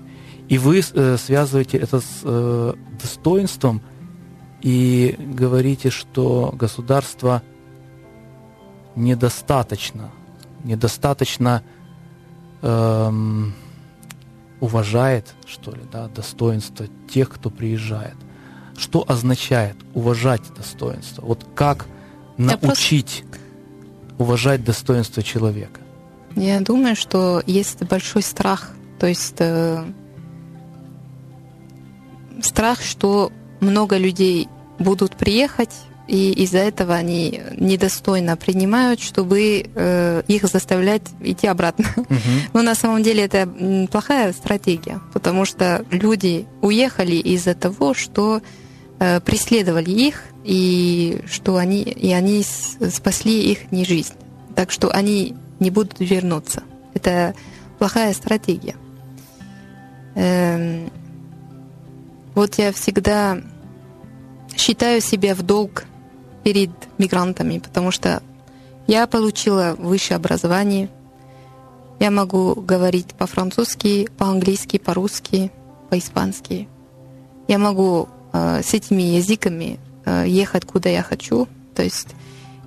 И 0.49 0.57
вы 0.57 0.81
э, 0.81 1.17
связываете 1.17 1.77
это 1.77 1.99
с 1.99 2.21
э, 2.23 2.73
достоинством 3.01 3.81
и 4.61 5.15
говорите, 5.19 5.89
что 5.89 6.53
государство 6.55 7.41
недостаточно, 8.95 10.11
недостаточно 10.63 11.63
эм, 12.61 13.53
уважает, 14.63 15.35
что 15.45 15.71
ли, 15.71 15.81
да, 15.91 16.07
достоинство 16.07 16.87
тех, 17.13 17.29
кто 17.29 17.49
приезжает. 17.49 18.15
Что 18.77 19.03
означает 19.05 19.75
уважать 19.93 20.41
достоинство? 20.55 21.21
Вот 21.25 21.45
как 21.53 21.85
научить 22.37 23.25
просто... 23.29 24.23
уважать 24.23 24.63
достоинство 24.63 25.21
человека? 25.21 25.81
Я 26.37 26.61
думаю, 26.61 26.95
что 26.95 27.43
есть 27.45 27.83
большой 27.83 28.23
страх, 28.23 28.71
то 28.99 29.07
есть 29.07 29.35
э, 29.39 29.83
страх, 32.41 32.81
что 32.81 33.33
много 33.59 33.97
людей 33.97 34.47
будут 34.79 35.17
приехать, 35.17 35.75
и 36.07 36.31
из-за 36.43 36.59
этого 36.59 36.95
они 36.95 37.41
недостойно 37.57 38.35
принимают, 38.35 38.99
чтобы 38.99 39.65
э, 39.73 40.23
их 40.27 40.43
заставлять 40.43 41.03
идти 41.21 41.47
обратно. 41.47 41.85
Uh-huh. 41.95 42.17
Но 42.53 42.61
на 42.61 42.75
самом 42.75 43.03
деле 43.03 43.23
это 43.23 43.47
плохая 43.89 44.33
стратегия, 44.33 44.99
потому 45.13 45.45
что 45.45 45.85
люди 45.91 46.45
уехали 46.61 47.15
из-за 47.15 47.55
того, 47.55 47.93
что 47.93 48.41
э, 48.99 49.21
преследовали 49.21 49.91
их 49.91 50.23
и 50.43 51.21
что 51.25 51.55
они 51.55 51.81
и 51.81 52.11
они 52.11 52.43
спасли 52.43 53.51
их 53.51 53.71
не 53.71 53.85
жизнь, 53.85 54.13
так 54.55 54.71
что 54.71 54.89
они 54.89 55.35
не 55.59 55.69
будут 55.69 55.99
вернуться. 55.99 56.63
Это 56.93 57.33
плохая 57.79 58.13
стратегия. 58.13 58.75
Эм, 60.15 60.91
вот 62.35 62.55
я 62.57 62.73
всегда 62.73 63.37
считаю 64.55 65.01
себя 65.01 65.33
в 65.33 65.41
долг 65.43 65.85
перед 66.43 66.71
мигрантами, 66.97 67.59
потому 67.59 67.91
что 67.91 68.21
я 68.87 69.07
получила 69.07 69.75
высшее 69.77 70.17
образование. 70.17 70.89
Я 71.99 72.11
могу 72.11 72.55
говорить 72.55 73.13
по-французски, 73.13 74.09
по-английски, 74.17 74.77
по-русски, 74.77 75.51
по-испански. 75.89 76.67
Я 77.47 77.57
могу 77.57 78.09
э, 78.33 78.61
с 78.63 78.73
этими 78.73 79.03
языками 79.03 79.79
э, 80.05 80.25
ехать 80.27 80.65
куда 80.65 80.89
я 80.89 81.03
хочу, 81.03 81.47
то 81.75 81.83
есть 81.83 82.09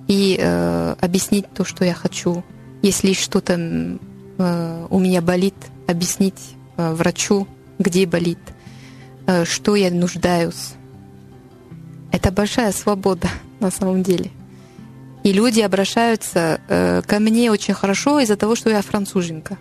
и 0.07 0.37
э, 0.39 0.95
объяснить 0.99 1.45
то, 1.53 1.65
что 1.65 1.85
я 1.85 1.93
хочу. 1.93 2.43
Если 2.81 3.13
что-то 3.13 3.53
э, 3.57 4.87
у 4.89 4.99
меня 4.99 5.21
болит, 5.21 5.55
объяснить 5.87 6.55
э, 6.77 6.93
врачу, 6.93 7.47
где 7.77 8.05
болит– 8.05 8.39
Э, 9.27 9.43
что 9.43 9.75
я 9.75 9.91
нуждаюсь. 9.91 10.73
Это 12.17 12.31
большая 12.31 12.71
свобода 12.71 13.29
на 13.59 13.69
самом 13.69 14.01
деле. 14.01 14.31
И 15.23 15.31
люди 15.31 15.61
обращаются 15.61 16.59
э, 16.67 17.03
ко 17.05 17.19
мне 17.19 17.51
очень 17.51 17.75
хорошо 17.75 18.19
из-за 18.21 18.35
того, 18.35 18.55
что 18.55 18.71
я 18.71 18.81
француженка. 18.81 19.55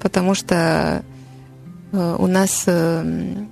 Потому 0.00 0.34
что 0.34 1.04
э, 1.92 2.16
у 2.18 2.26
нас 2.26 2.64
э, 2.66 3.44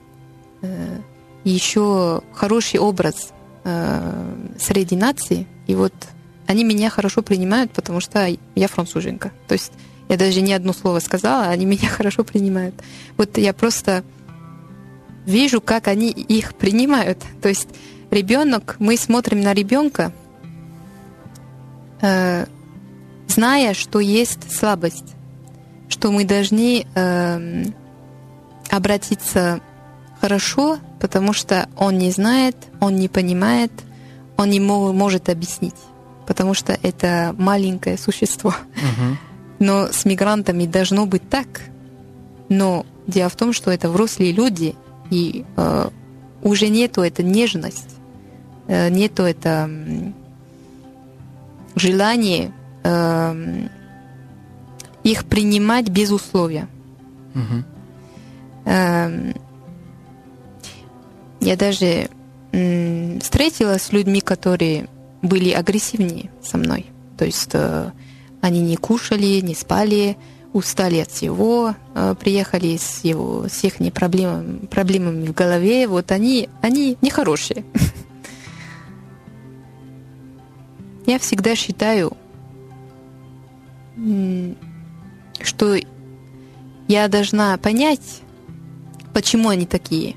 э, 0.63 0.99
еще 1.45 2.23
хороший 2.33 2.81
образ 2.81 3.35
э, 3.65 4.35
среди 4.59 4.97
наций. 4.97 5.47
И 5.67 5.75
вот 5.75 5.93
они 6.47 6.65
меня 6.65 6.89
хорошо 6.89 7.21
принимают, 7.21 7.71
потому 7.73 8.01
что 8.01 8.35
я 8.55 8.69
француженка. 8.69 9.31
То 9.47 9.53
есть 9.53 9.73
я 10.09 10.17
даже 10.17 10.41
не 10.41 10.55
одно 10.55 10.73
слово 10.73 11.01
сказала, 11.01 11.49
они 11.49 11.67
меня 11.67 11.89
хорошо 11.99 12.25
принимают. 12.25 12.77
Вот 13.19 13.37
я 13.37 13.53
просто 13.53 14.05
вижу, 15.27 15.61
как 15.61 15.89
они 15.89 16.11
их 16.11 16.55
принимают. 16.55 17.19
То 17.43 17.49
есть 17.49 17.69
ребенок, 18.11 18.77
мы 18.79 18.97
смотрим 18.97 19.41
на 19.41 19.53
ребенка, 19.53 20.13
э, 22.01 22.47
зная, 23.29 23.75
что 23.75 24.01
есть 24.01 24.53
слабость, 24.53 25.15
что 25.89 26.11
мы 26.11 26.25
должны 26.25 26.87
э, 26.95 27.65
обратиться 28.71 29.61
хорошо, 30.21 30.79
потому 31.01 31.33
что 31.33 31.69
он 31.77 31.99
не 31.99 32.11
знает, 32.11 32.57
он 32.81 32.97
не 32.97 33.09
понимает, 33.09 33.73
он 34.37 34.51
не 34.51 34.61
может 34.61 35.29
объяснить, 35.29 35.77
потому 36.27 36.55
что 36.55 36.79
это 36.83 37.35
маленькое 37.39 37.99
существо. 37.99 38.51
Uh-huh. 38.51 39.17
Но 39.59 39.89
с 39.93 40.05
мигрантами 40.05 40.67
должно 40.67 41.07
быть 41.07 41.29
так. 41.29 41.63
Но 42.49 42.85
дело 43.07 43.29
в 43.29 43.37
том, 43.37 43.53
что 43.53 43.71
это 43.71 43.89
взрослые 43.89 44.33
люди, 44.33 44.75
и 45.11 45.45
э, 45.57 45.89
уже 46.43 46.69
нету 46.69 47.03
эта 47.03 47.23
нежность, 47.23 47.97
э, 48.69 48.89
нету 48.91 49.23
это 49.23 49.69
э, 49.69 50.13
желание 51.77 52.53
э, 52.83 53.69
их 55.03 55.25
принимать 55.27 55.89
без 55.89 56.11
условия. 56.11 56.69
Угу. 57.35 57.65
Э, 58.67 59.33
я 61.41 61.57
даже 61.57 62.09
э, 62.53 63.19
встретилась 63.21 63.83
с 63.83 63.93
людьми, 63.93 64.21
которые 64.21 64.89
были 65.23 65.51
агрессивнее 65.51 66.31
со 66.43 66.57
мной. 66.57 66.87
То 67.19 67.25
есть 67.25 67.51
э, 67.53 67.91
они 68.41 68.61
не 68.61 68.77
кушали, 68.77 69.41
не 69.41 69.55
спали, 69.55 70.17
устали 70.55 70.99
от 70.99 71.11
всего, 71.11 71.75
э, 71.95 72.15
приехали 72.19 72.77
с 72.77 73.03
его 73.03 73.49
с 73.49 73.65
их 73.65 73.75
проблемами, 73.93 74.65
проблемами 74.67 75.27
в 75.27 75.35
голове, 75.35 75.87
вот 75.89 76.13
они, 76.13 76.49
они 76.63 76.97
нехорошие. 77.03 77.65
Я 81.07 81.19
всегда 81.19 81.55
считаю, 81.55 82.17
что 85.43 85.77
я 86.89 87.09
должна 87.09 87.59
понять, 87.59 88.23
почему 89.13 89.51
они 89.51 89.67
такие. 89.67 90.17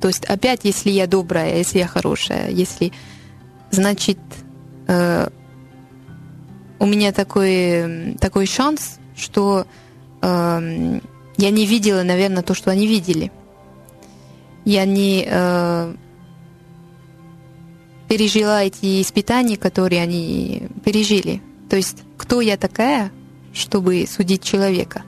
То 0.00 0.08
есть 0.08 0.26
опять, 0.26 0.60
если 0.64 0.90
я 0.90 1.06
добрая, 1.06 1.56
если 1.56 1.78
я 1.78 1.86
хорошая, 1.86 2.50
если, 2.50 2.92
значит, 3.70 4.18
э, 4.88 5.28
у 6.78 6.86
меня 6.86 7.12
такой, 7.12 8.14
такой 8.20 8.46
шанс 8.46 8.99
что 9.20 9.66
э, 10.22 11.00
я 11.36 11.50
не 11.50 11.66
видела, 11.66 12.02
наверное, 12.02 12.42
то, 12.42 12.54
что 12.54 12.70
они 12.70 12.86
видели. 12.86 13.30
Я 14.64 14.84
не 14.84 15.26
э, 15.26 15.94
пережила 18.08 18.64
эти 18.64 19.00
испытания, 19.00 19.56
которые 19.56 20.02
они 20.02 20.68
пережили. 20.84 21.40
То 21.68 21.76
есть, 21.76 21.98
кто 22.16 22.40
я 22.40 22.56
такая, 22.56 23.12
чтобы 23.52 24.06
судить 24.08 24.42
человека? 24.42 25.04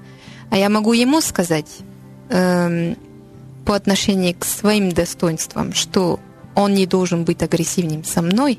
А 0.50 0.56
я 0.56 0.68
могу 0.68 0.92
ему 0.92 1.20
сказать 1.20 1.78
э, 2.28 2.94
по 3.64 3.74
отношению 3.74 4.34
к 4.38 4.44
своим 4.44 4.92
достоинствам, 4.92 5.72
что 5.72 6.20
он 6.54 6.74
не 6.74 6.86
должен 6.86 7.24
быть 7.24 7.42
агрессивным 7.42 8.04
со 8.04 8.20
мной, 8.20 8.58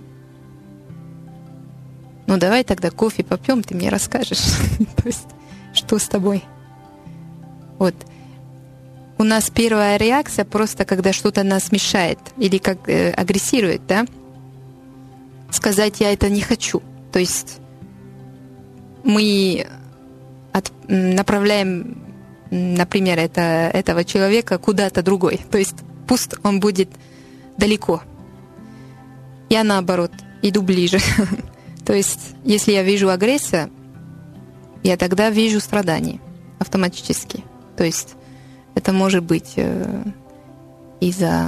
ну 2.26 2.38
давай 2.38 2.64
тогда 2.64 2.90
кофе 2.90 3.24
попьем, 3.24 3.64
ты 3.64 3.76
мне 3.76 3.90
расскажешь. 3.90 4.40
То 4.98 5.06
есть, 5.06 5.28
что 5.74 6.00
с 6.00 6.08
тобой? 6.08 6.44
Вот. 7.80 7.96
У 9.18 9.24
нас 9.24 9.50
первая 9.50 9.98
реакция 9.98 10.46
просто, 10.46 10.86
когда 10.86 11.14
что-то 11.14 11.44
нас 11.44 11.72
мешает 11.72 12.20
или 12.38 12.58
как 12.58 12.90
э, 12.90 13.12
агрессирует, 13.12 13.86
да? 13.88 14.06
Сказать 15.52 16.00
я 16.00 16.14
это 16.14 16.30
не 16.30 16.42
хочу. 16.42 16.82
То 17.12 17.20
есть 17.20 17.60
мы 19.04 19.68
от, 20.52 20.72
направляем, 20.88 21.98
например, 22.50 23.20
это, 23.20 23.42
этого 23.74 24.04
человека 24.04 24.58
куда-то 24.58 25.04
другой. 25.04 25.42
То 25.52 25.58
есть 25.58 25.76
пусть 26.08 26.34
он 26.44 26.60
будет 26.60 26.90
далеко. 27.58 28.02
Я 29.50 29.64
наоборот 29.64 30.12
иду 30.42 30.62
ближе. 30.62 31.00
То 31.86 31.94
есть, 31.94 32.36
если 32.44 32.72
я 32.72 32.84
вижу 32.84 33.10
агрессию, 33.10 33.70
я 34.84 34.98
тогда 34.98 35.30
вижу 35.30 35.60
страдания 35.60 36.20
автоматически. 36.60 37.44
То 37.78 37.84
есть 37.84 38.16
это 38.76 38.92
может 38.92 39.24
быть 39.24 39.54
э, 39.56 40.04
из-за 41.00 41.48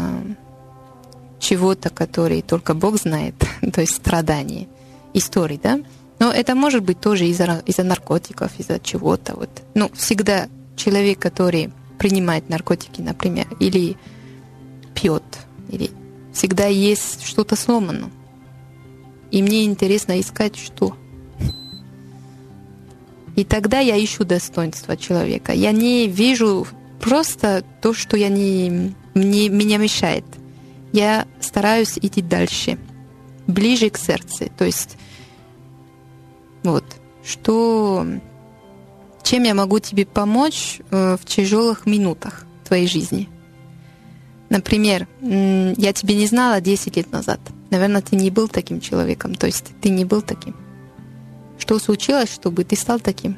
чего-то, 1.40 1.90
который 1.90 2.42
только 2.42 2.74
Бог 2.74 2.98
знает, 2.98 3.36
то 3.74 3.82
есть 3.82 3.96
страдания, 3.96 4.68
истории, 5.14 5.60
да? 5.62 5.80
Но 6.18 6.32
это 6.32 6.56
может 6.56 6.84
быть 6.84 7.00
тоже 7.00 7.26
из-за 7.28 7.62
из 7.66 7.78
наркотиков, 7.78 8.52
из-за 8.58 8.80
чего-то. 8.80 9.36
Вот. 9.36 9.50
Ну, 9.74 9.92
всегда 9.94 10.48
человек, 10.76 11.20
который 11.20 11.72
принимает 11.98 12.50
наркотики, 12.50 13.02
например, 13.02 13.48
или 13.60 13.98
пьет, 14.94 15.24
или 15.70 15.92
всегда 16.34 16.68
есть 16.68 17.24
что-то 17.24 17.56
сломано. 17.56 18.12
И 19.32 19.42
мне 19.42 19.66
интересно 19.66 20.20
искать 20.20 20.56
что. 20.56 20.96
И 23.36 23.44
тогда 23.44 23.80
я 23.80 24.02
ищу 24.04 24.24
достоинство 24.24 24.96
человека. 24.96 25.52
Я 25.52 25.72
не 25.72 26.08
вижу 26.08 26.68
просто 27.02 27.64
то, 27.82 27.94
что 27.94 28.18
я 28.18 28.30
не, 28.30 28.94
мне, 29.14 29.50
меня 29.50 29.78
мешает. 29.78 30.26
Я 30.94 31.28
стараюсь 31.42 31.98
идти 31.98 32.22
дальше, 32.22 32.78
ближе 33.48 33.90
к 33.90 33.98
сердцу. 33.98 34.46
То 34.58 34.66
есть, 34.66 34.98
вот, 36.64 36.86
что, 37.24 38.06
чем 39.24 39.44
я 39.44 39.54
могу 39.54 39.80
тебе 39.80 40.06
помочь 40.06 40.80
э, 40.92 41.18
в 41.20 41.26
тяжелых 41.26 41.86
минутах 41.86 42.46
твоей 42.66 42.88
жизни. 42.88 43.28
Например, 44.50 45.08
я 45.22 45.92
тебя 45.92 46.16
не 46.16 46.28
знала 46.28 46.62
10 46.62 46.96
лет 46.96 47.12
назад– 47.12 47.40
Наверное, 47.76 48.02
ты 48.02 48.16
не 48.16 48.30
был 48.30 48.48
таким 48.48 48.80
человеком, 48.80 49.36
то 49.36 49.48
есть 49.48 49.74
ты 49.82 49.90
не 49.90 50.06
был 50.06 50.22
таким. 50.22 50.56
Что 51.58 51.80
случилось, 51.80 52.34
чтобы 52.34 52.64
ты 52.64 52.76
стал 52.76 53.00
таким? 53.00 53.38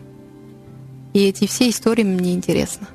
И 1.14 1.24
эти 1.24 1.48
все 1.48 1.70
истории 1.70 2.04
мне 2.04 2.34
интересны. 2.34 2.88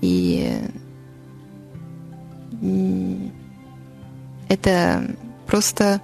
И 0.00 0.58
это 4.48 5.16
просто 5.46 6.00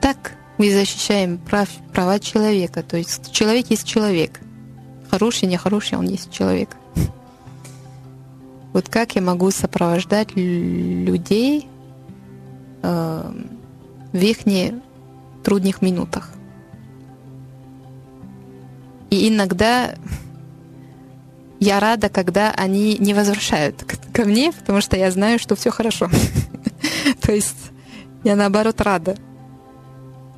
так 0.00 0.36
мы 0.58 0.70
защищаем 0.70 1.38
прав, 1.38 1.68
права 1.92 2.18
человека. 2.18 2.82
То 2.82 2.96
есть 2.96 3.32
человек 3.32 3.70
есть 3.70 3.84
человек. 3.84 4.40
Хороший, 5.10 5.48
нехороший, 5.48 5.98
он 5.98 6.06
есть 6.06 6.30
человек. 6.30 6.76
Вот 8.72 8.88
как 8.88 9.16
я 9.16 9.22
могу 9.22 9.50
сопровождать 9.50 10.34
людей 10.36 11.66
в 12.82 13.34
их 14.12 14.38
трудных 15.42 15.82
минутах. 15.82 16.30
И 19.12 19.28
иногда 19.28 19.94
я 21.60 21.80
рада, 21.80 22.08
когда 22.08 22.50
они 22.52 22.96
не 22.96 23.12
возвращают 23.12 23.84
ко 24.10 24.24
мне, 24.24 24.52
потому 24.52 24.80
что 24.80 24.96
я 24.96 25.10
знаю, 25.10 25.38
что 25.38 25.54
все 25.54 25.70
хорошо. 25.70 26.08
То 27.20 27.30
есть 27.30 27.72
я 28.24 28.36
наоборот 28.36 28.80
рада. 28.80 29.16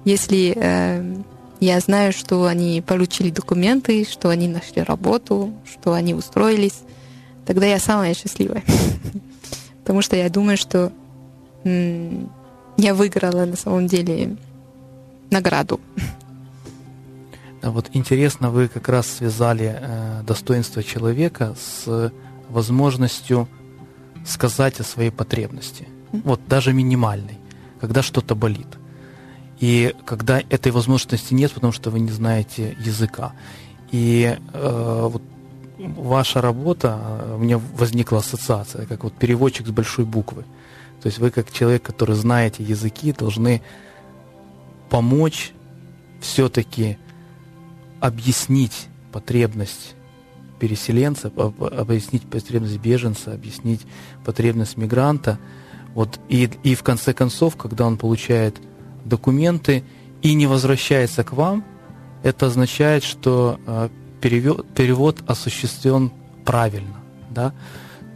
Если 0.05 0.55
э, 0.57 1.23
я 1.61 1.79
знаю, 1.79 2.13
что 2.13 2.47
они 2.47 2.83
получили 2.85 3.31
документы, 3.31 4.05
что 4.05 4.29
они 4.29 4.49
нашли 4.49 4.83
работу, 4.83 5.53
что 5.73 5.93
они 5.93 6.13
устроились, 6.13 6.81
тогда 7.47 7.67
я 7.67 7.79
самая 7.79 8.13
счастливая. 8.13 8.65
Потому 9.85 10.03
что 10.03 10.17
я 10.17 10.29
думаю, 10.29 10.57
что 10.57 10.91
я 11.63 12.93
выиграла 12.95 13.45
на 13.45 13.57
самом 13.57 13.87
деле 13.87 14.37
награду. 15.31 15.81
А 17.65 17.71
вот 17.71 17.89
интересно, 17.95 18.51
вы 18.51 18.69
как 18.69 18.91
раз 18.91 19.07
связали 19.07 19.75
э, 19.81 20.23
достоинство 20.27 20.83
человека 20.83 21.57
с 21.59 22.13
возможностью 22.51 23.49
сказать 24.27 24.81
о 24.81 24.85
своей 24.85 25.11
потребности. 25.11 25.89
Вот 26.13 26.41
даже 26.47 26.75
минимальной, 26.75 27.39
когда 27.81 28.03
что-то 28.03 28.35
болит. 28.35 28.67
И 29.61 29.95
когда 30.05 30.41
этой 30.41 30.73
возможности 30.73 31.33
нет, 31.33 31.53
потому 31.53 31.73
что 31.73 31.89
вы 31.89 32.01
не 32.01 32.11
знаете 32.11 32.77
языка. 32.85 33.33
И 33.91 34.37
э, 34.53 35.09
вот 35.11 35.23
ваша 35.79 36.43
работа, 36.43 36.99
э, 37.01 37.37
у 37.37 37.39
меня 37.39 37.59
возникла 37.79 38.19
ассоциация, 38.19 38.85
как 38.85 39.05
вот 39.05 39.15
переводчик 39.15 39.67
с 39.67 39.71
большой 39.71 40.05
буквы. 40.05 40.45
То 41.01 41.07
есть 41.07 41.19
вы 41.19 41.31
как 41.31 41.51
человек, 41.51 41.83
который 41.83 42.15
знаете 42.15 42.63
языки, 42.63 43.13
должны 43.13 43.63
помочь 44.91 45.53
все-таки 46.21 46.99
объяснить 48.05 48.89
потребность 49.13 49.95
переселенца, 50.61 51.29
объяснить 51.29 52.23
потребность 52.29 52.77
беженца, 52.77 53.33
объяснить 53.33 53.81
потребность 54.27 54.77
мигранта. 54.77 55.39
Вот, 55.95 56.21
и, 56.29 56.51
и 56.63 56.75
в 56.75 56.83
конце 56.83 57.15
концов, 57.15 57.57
когда 57.57 57.87
он 57.87 57.97
получает 57.97 58.57
документы 59.07 59.85
и 60.21 60.35
не 60.35 60.47
возвращается 60.47 61.25
к 61.25 61.33
вам, 61.33 61.65
это 62.23 62.47
означает, 62.47 63.05
что 63.05 63.59
э, 63.67 63.89
перевод, 64.21 64.67
перевод 64.75 65.23
осуществлен 65.27 66.13
правильно. 66.45 66.97
Да? 67.31 67.55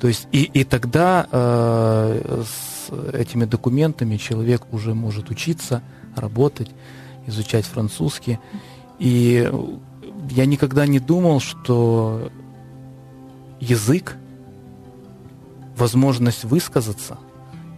То 0.00 0.08
есть 0.08 0.28
и, 0.32 0.42
и 0.42 0.64
тогда 0.64 1.26
э, 1.32 2.42
этими 3.14 3.46
документами 3.46 4.18
человек 4.18 4.62
уже 4.70 4.92
может 4.92 5.30
учиться, 5.30 5.82
работать, 6.14 6.68
изучать 7.26 7.64
французский. 7.64 8.38
И 8.98 9.50
я 10.30 10.46
никогда 10.46 10.86
не 10.86 10.98
думал, 10.98 11.40
что 11.40 12.30
язык, 13.60 14.16
возможность 15.76 16.44
высказаться 16.44 17.18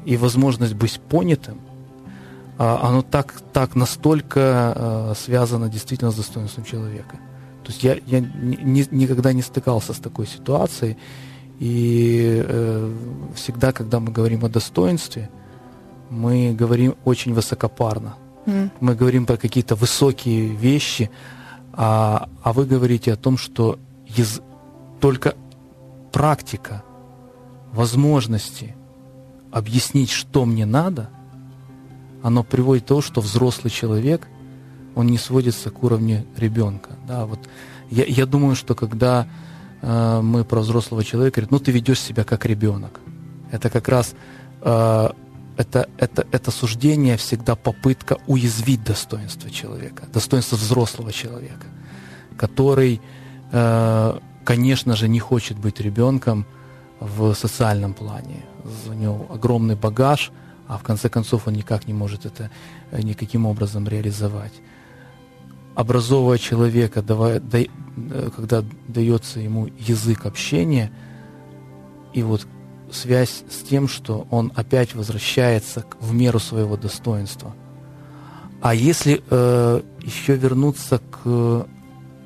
и 0.04 0.16
возможность 0.16 0.74
быть 0.74 1.00
понятым, 1.00 1.60
а, 2.58 2.88
оно 2.88 3.02
так, 3.02 3.34
так 3.52 3.74
настолько 3.74 4.40
а, 4.40 5.12
связано 5.16 5.68
действительно 5.68 6.10
с 6.10 6.16
достоинством 6.16 6.64
человека. 6.64 7.18
То 7.62 7.72
есть 7.72 7.84
я, 7.84 7.98
я 8.06 8.20
ни, 8.20 8.86
никогда 8.90 9.32
не 9.32 9.42
стыкался 9.42 9.92
с 9.92 9.98
такой 9.98 10.26
ситуацией. 10.26 10.96
И 11.58 12.42
э, 12.42 12.94
всегда, 13.34 13.72
когда 13.72 14.00
мы 14.00 14.10
говорим 14.10 14.46
о 14.46 14.48
достоинстве, 14.48 15.30
мы 16.08 16.54
говорим 16.54 16.96
очень 17.04 17.34
высокопарно. 17.34 18.14
Mm. 18.50 18.70
Мы 18.80 18.94
говорим 18.94 19.26
про 19.26 19.36
какие-то 19.36 19.74
высокие 19.74 20.48
вещи, 20.48 21.10
а, 21.72 22.28
а 22.42 22.52
вы 22.52 22.66
говорите 22.66 23.12
о 23.12 23.16
том, 23.16 23.38
что 23.38 23.78
яз... 24.06 24.40
только 25.00 25.34
практика 26.12 26.82
возможности 27.72 28.74
объяснить, 29.52 30.10
что 30.10 30.44
мне 30.44 30.66
надо, 30.66 31.10
оно 32.22 32.42
приводит 32.42 32.84
к 32.84 32.88
тому, 32.88 33.02
что 33.02 33.20
взрослый 33.20 33.70
человек, 33.70 34.26
он 34.94 35.06
не 35.06 35.18
сводится 35.18 35.70
к 35.70 35.82
уровню 35.82 36.26
ребенка. 36.36 36.90
Да, 37.06 37.26
вот 37.26 37.38
я, 37.90 38.04
я 38.04 38.26
думаю, 38.26 38.56
что 38.56 38.74
когда 38.74 39.26
Э, 39.82 40.20
мы 40.22 40.44
про 40.44 40.60
взрослого 40.60 41.04
человека 41.04 41.40
говорим, 41.40 41.48
ну 41.52 41.58
ты 41.58 41.72
ведешь 41.72 42.00
себя 42.00 42.24
как 42.24 42.46
ребенок. 42.46 43.00
Это 43.50 43.70
как 43.70 43.88
раз 43.88 44.14
э, 44.62 45.08
это, 45.60 45.88
это, 45.98 46.26
это 46.32 46.50
суждение 46.50 47.16
всегда 47.16 47.54
попытка 47.54 48.16
уязвить 48.26 48.82
достоинство 48.82 49.50
человека, 49.50 50.04
достоинство 50.12 50.56
взрослого 50.56 51.12
человека, 51.12 51.66
который, 52.38 53.00
э, 53.52 54.18
конечно 54.44 54.96
же, 54.96 55.08
не 55.08 55.20
хочет 55.20 55.58
быть 55.58 55.80
ребенком 55.80 56.46
в 57.00 57.34
социальном 57.34 57.92
плане. 57.92 58.44
У 58.88 58.92
него 58.94 59.26
огромный 59.28 59.74
багаж, 59.74 60.32
а 60.66 60.78
в 60.78 60.82
конце 60.82 61.08
концов 61.10 61.46
он 61.46 61.54
никак 61.54 61.86
не 61.86 61.94
может 61.94 62.24
это 62.24 62.50
никаким 62.92 63.46
образом 63.46 63.88
реализовать 63.88 64.54
образовывая 65.74 66.38
человека, 66.38 67.00
давая, 67.00 67.40
да, 67.40 67.58
э, 67.58 68.30
когда 68.36 68.64
дается 68.88 69.40
ему 69.40 69.68
язык 69.78 70.26
общения, 70.26 70.90
и 72.12 72.22
вот 72.22 72.46
связь 72.92 73.44
с 73.50 73.62
тем, 73.62 73.88
что 73.88 74.26
он 74.30 74.52
опять 74.54 74.94
возвращается 74.94 75.84
в 76.00 76.12
меру 76.12 76.38
своего 76.38 76.76
достоинства. 76.76 77.54
А 78.60 78.74
если 78.74 79.22
э, 79.30 79.82
еще 80.02 80.36
вернуться 80.36 80.98
к 80.98 81.66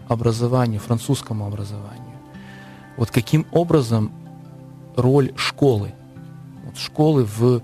образованию, 0.09 0.81
французскому 0.81 1.47
образованию, 1.47 2.19
вот 2.97 3.11
каким 3.11 3.47
образом 3.53 4.12
роль 4.97 5.33
школы, 5.37 5.95
вот 6.65 6.77
школы 6.77 7.25
в 7.25 7.62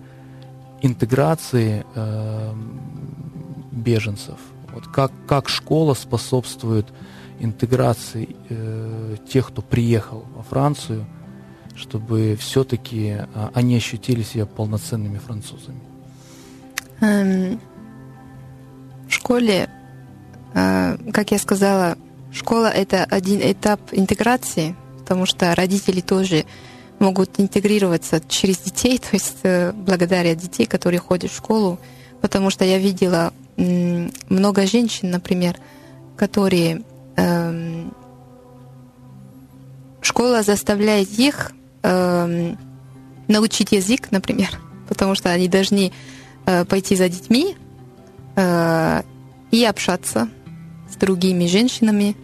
интеграции 0.82 1.84
э, 1.94 2.55
беженцев, 3.72 4.38
вот 4.72 4.86
как, 4.86 5.12
как 5.26 5.48
школа 5.48 5.94
способствует 5.94 6.86
интеграции 7.40 8.36
э, 8.48 9.16
тех, 9.28 9.48
кто 9.48 9.62
приехал 9.62 10.24
во 10.34 10.42
Францию, 10.42 11.07
чтобы 11.76 12.36
все-таки 12.38 13.18
э, 13.18 13.48
они 13.54 13.76
ощутили 13.76 14.22
себя 14.22 14.46
полноценными 14.46 15.18
французами? 15.18 15.80
Эм, 17.00 17.60
в 19.08 19.12
школе, 19.12 19.70
э, 20.54 20.96
как 21.12 21.30
я 21.30 21.38
сказала, 21.38 21.96
школа 22.32 22.66
это 22.66 23.04
один 23.04 23.40
этап 23.40 23.80
интеграции, 23.92 24.76
потому 24.98 25.26
что 25.26 25.54
родители 25.54 26.00
тоже 26.00 26.44
могут 26.98 27.40
интегрироваться 27.40 28.20
через 28.28 28.58
детей, 28.58 28.98
то 29.10 29.10
есть 29.12 29.38
э, 29.42 29.72
благодаря 29.72 30.34
детей, 30.34 30.66
которые 30.66 31.00
ходят 31.00 31.30
в 31.30 31.36
школу, 31.36 31.78
потому 32.20 32.50
что 32.50 32.64
я 32.64 32.78
видела 32.78 33.32
много 33.56 34.66
женщин, 34.66 35.10
например, 35.10 35.56
которые 36.16 36.82
эм, 37.16 37.92
школа 40.00 40.42
заставляет 40.42 41.10
их 41.18 41.52
эм, 41.83 42.59
научить 43.28 43.72
язык, 43.72 44.11
например, 44.11 44.59
потому 44.89 45.14
что 45.14 45.31
они 45.31 45.49
должны 45.49 45.93
э, 46.47 46.64
пойти 46.64 46.97
за 46.97 47.09
детьми 47.09 47.57
э, 48.37 49.03
и 49.51 49.64
общаться 49.64 50.28
с 50.91 50.97
другими 50.97 51.47
женщинами. 51.47 52.16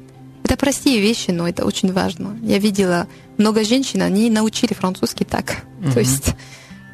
Это 0.44 0.56
простые 0.56 1.00
вещи, 1.00 1.30
но 1.30 1.48
это 1.48 1.64
очень 1.64 1.92
важно. 1.92 2.36
Я 2.42 2.58
видела 2.58 3.06
много 3.36 3.64
женщин, 3.64 4.02
они 4.02 4.30
научили 4.30 4.74
французский 4.74 5.24
так. 5.24 5.64
Mm-hmm. 5.80 5.92
То 5.94 6.00
есть, 6.00 6.34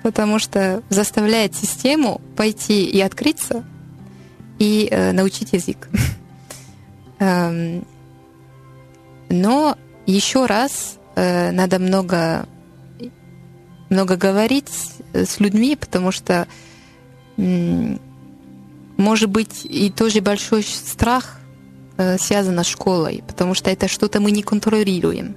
потому 0.03 0.39
что 0.39 0.83
заставляет 0.89 1.55
систему 1.55 2.21
пойти 2.37 2.85
и 2.85 3.01
открыться, 3.01 3.65
и 4.59 4.89
э, 4.91 5.13
научить 5.13 5.53
язык. 5.53 5.89
Эм, 7.19 7.87
но 9.29 9.79
еще 10.07 10.47
раз 10.47 10.99
э, 11.15 11.51
надо 11.53 11.79
много, 11.79 12.47
много 13.93 14.17
говорить 14.17 14.71
с 15.13 15.41
людьми, 15.41 15.77
потому 15.77 16.11
что 16.13 16.47
может 18.97 19.31
быть 19.31 19.65
и 19.65 19.91
тоже 19.91 20.21
большой 20.21 20.63
страх 20.63 21.39
э, 21.97 22.19
связан 22.19 22.59
с 22.59 22.67
школой, 22.67 23.23
потому 23.27 23.55
что 23.55 23.71
это 23.71 23.89
что-то 23.89 24.21
мы 24.21 24.31
не 24.31 24.43
контролируем. 24.43 25.35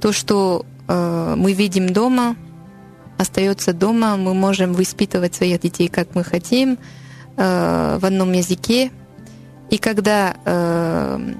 То, 0.00 0.12
что 0.12 0.64
мы 0.88 1.52
видим 1.52 1.88
дома, 1.88 2.36
остается 3.18 3.72
дома, 3.72 4.16
мы 4.16 4.34
можем 4.34 4.74
воспитывать 4.74 5.34
своих 5.34 5.60
детей, 5.60 5.88
как 5.88 6.14
мы 6.14 6.24
хотим, 6.24 6.78
э, 7.36 7.98
в 8.00 8.04
одном 8.04 8.32
языке. 8.32 8.90
И 9.70 9.78
когда 9.78 10.36
э, 10.44 11.34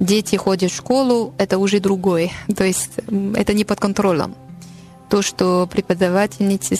дети 0.00 0.36
ходят 0.36 0.70
в 0.70 0.76
школу, 0.76 1.34
это 1.38 1.58
уже 1.58 1.80
другое. 1.80 2.30
То 2.56 2.64
есть 2.64 2.92
это 3.34 3.54
не 3.54 3.64
под 3.64 3.80
контролем. 3.80 4.34
То, 5.08 5.22
что 5.22 5.66
преподавательницы 5.66 6.76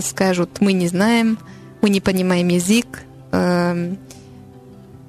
скажут, 0.00 0.60
мы 0.60 0.72
не 0.72 0.88
знаем, 0.88 1.38
мы 1.80 1.90
не 1.90 2.00
понимаем 2.00 2.48
язык, 2.48 3.04
э, 3.32 3.94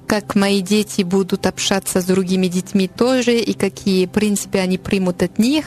как 0.06 0.34
мои 0.34 0.60
дети 0.60 1.02
будут 1.02 1.46
общаться 1.46 2.00
с 2.00 2.04
другими 2.04 2.48
детьми 2.48 2.88
тоже, 2.88 3.38
и 3.38 3.52
какие 3.54 4.06
принципы 4.06 4.58
они 4.58 4.78
примут 4.78 5.22
от 5.22 5.38
них. 5.38 5.66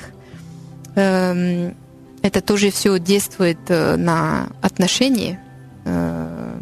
Э, 0.96 1.72
это 2.22 2.42
тоже 2.42 2.72
все 2.72 3.00
действует 3.00 3.60
э, 3.70 3.96
на 3.96 4.50
отношения. 4.62 5.40
Э, 5.86 6.60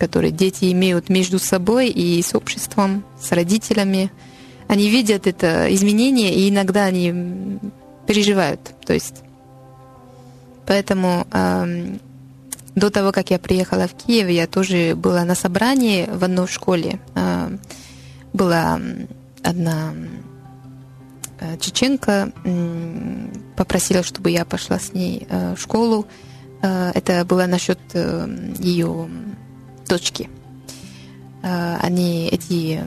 которые 0.00 0.32
дети 0.32 0.72
имеют 0.72 1.10
между 1.10 1.38
собой 1.38 1.90
и 1.90 2.20
с 2.22 2.34
обществом, 2.34 3.04
с 3.20 3.30
родителями. 3.32 4.10
Они 4.66 4.88
видят 4.88 5.26
это 5.26 5.72
изменение, 5.74 6.34
и 6.34 6.48
иногда 6.48 6.86
они 6.86 7.58
переживают. 8.06 8.60
То 8.86 8.94
есть, 8.94 9.22
поэтому 10.70 11.26
э, 11.32 11.96
до 12.76 12.90
того, 12.90 13.10
как 13.10 13.30
я 13.30 13.40
приехала 13.40 13.88
в 13.88 13.94
Киев, 13.94 14.28
я 14.28 14.46
тоже 14.46 14.94
была 14.94 15.24
на 15.24 15.34
собрании 15.34 16.08
в 16.08 16.22
одной 16.22 16.46
школе. 16.46 17.00
Э, 17.16 17.56
была 18.32 18.80
одна 19.42 19.92
э, 21.40 21.58
чеченка, 21.58 22.30
э, 22.44 23.32
попросила, 23.56 24.04
чтобы 24.04 24.30
я 24.30 24.44
пошла 24.44 24.78
с 24.78 24.92
ней 24.92 25.26
э, 25.28 25.56
в 25.56 25.60
школу. 25.60 26.06
Э, 26.62 26.92
это 26.94 27.24
было 27.24 27.46
насчет 27.46 27.80
э, 27.94 28.28
ее 28.60 29.08
дочки. 29.88 30.30
Э, 31.42 31.78
они, 31.82 32.28
эти 32.28 32.80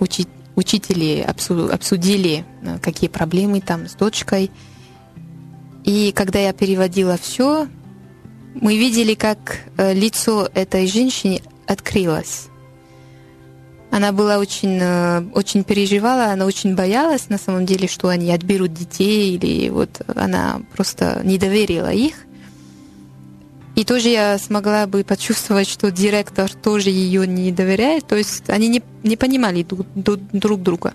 учи, 0.00 0.28
учители 0.54 1.24
обсудили, 1.72 2.44
э, 2.60 2.78
какие 2.82 3.08
проблемы 3.08 3.62
там 3.62 3.88
с 3.88 3.94
дочкой. 3.94 4.50
И 5.84 6.12
когда 6.12 6.38
я 6.38 6.52
переводила 6.52 7.16
все, 7.16 7.66
мы 8.54 8.76
видели, 8.76 9.14
как 9.14 9.58
э, 9.76 9.94
лицо 9.94 10.48
этой 10.54 10.86
женщины 10.86 11.40
открылось. 11.66 12.48
Она 13.90 14.10
была 14.12 14.38
очень, 14.38 14.82
очень 15.34 15.64
переживала, 15.64 16.32
она 16.32 16.46
очень 16.46 16.74
боялась 16.74 17.28
на 17.28 17.36
самом 17.36 17.66
деле, 17.66 17.88
что 17.88 18.08
они 18.08 18.32
отберут 18.32 18.72
детей, 18.72 19.36
или 19.36 19.68
вот 19.68 20.00
она 20.16 20.62
просто 20.74 21.20
не 21.24 21.36
доверила 21.36 21.92
их. 21.92 22.14
И 23.74 23.84
тоже 23.84 24.08
я 24.08 24.38
смогла 24.38 24.86
бы 24.86 25.04
почувствовать, 25.04 25.68
что 25.68 25.90
директор 25.90 26.50
тоже 26.50 26.88
ее 26.88 27.26
не 27.26 27.52
доверяет. 27.52 28.06
То 28.06 28.16
есть 28.16 28.48
они 28.48 28.68
не, 28.68 28.82
не 29.02 29.16
понимали 29.16 29.62
друг, 29.62 29.86
друг 29.94 30.62
друга. 30.62 30.94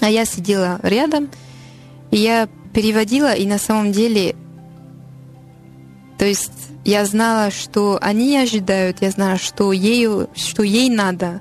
А 0.00 0.10
я 0.10 0.26
сидела 0.26 0.78
рядом, 0.82 1.30
и 2.10 2.18
я 2.18 2.48
переводила, 2.72 3.34
и 3.34 3.46
на 3.46 3.58
самом 3.58 3.92
деле, 3.92 4.34
то 6.18 6.24
есть 6.24 6.52
я 6.84 7.04
знала, 7.04 7.50
что 7.50 7.98
они 8.00 8.36
ожидают, 8.36 8.98
я 9.00 9.10
знала, 9.10 9.38
что 9.38 9.72
ей, 9.72 10.08
что 10.34 10.62
ей 10.62 10.88
надо. 10.88 11.40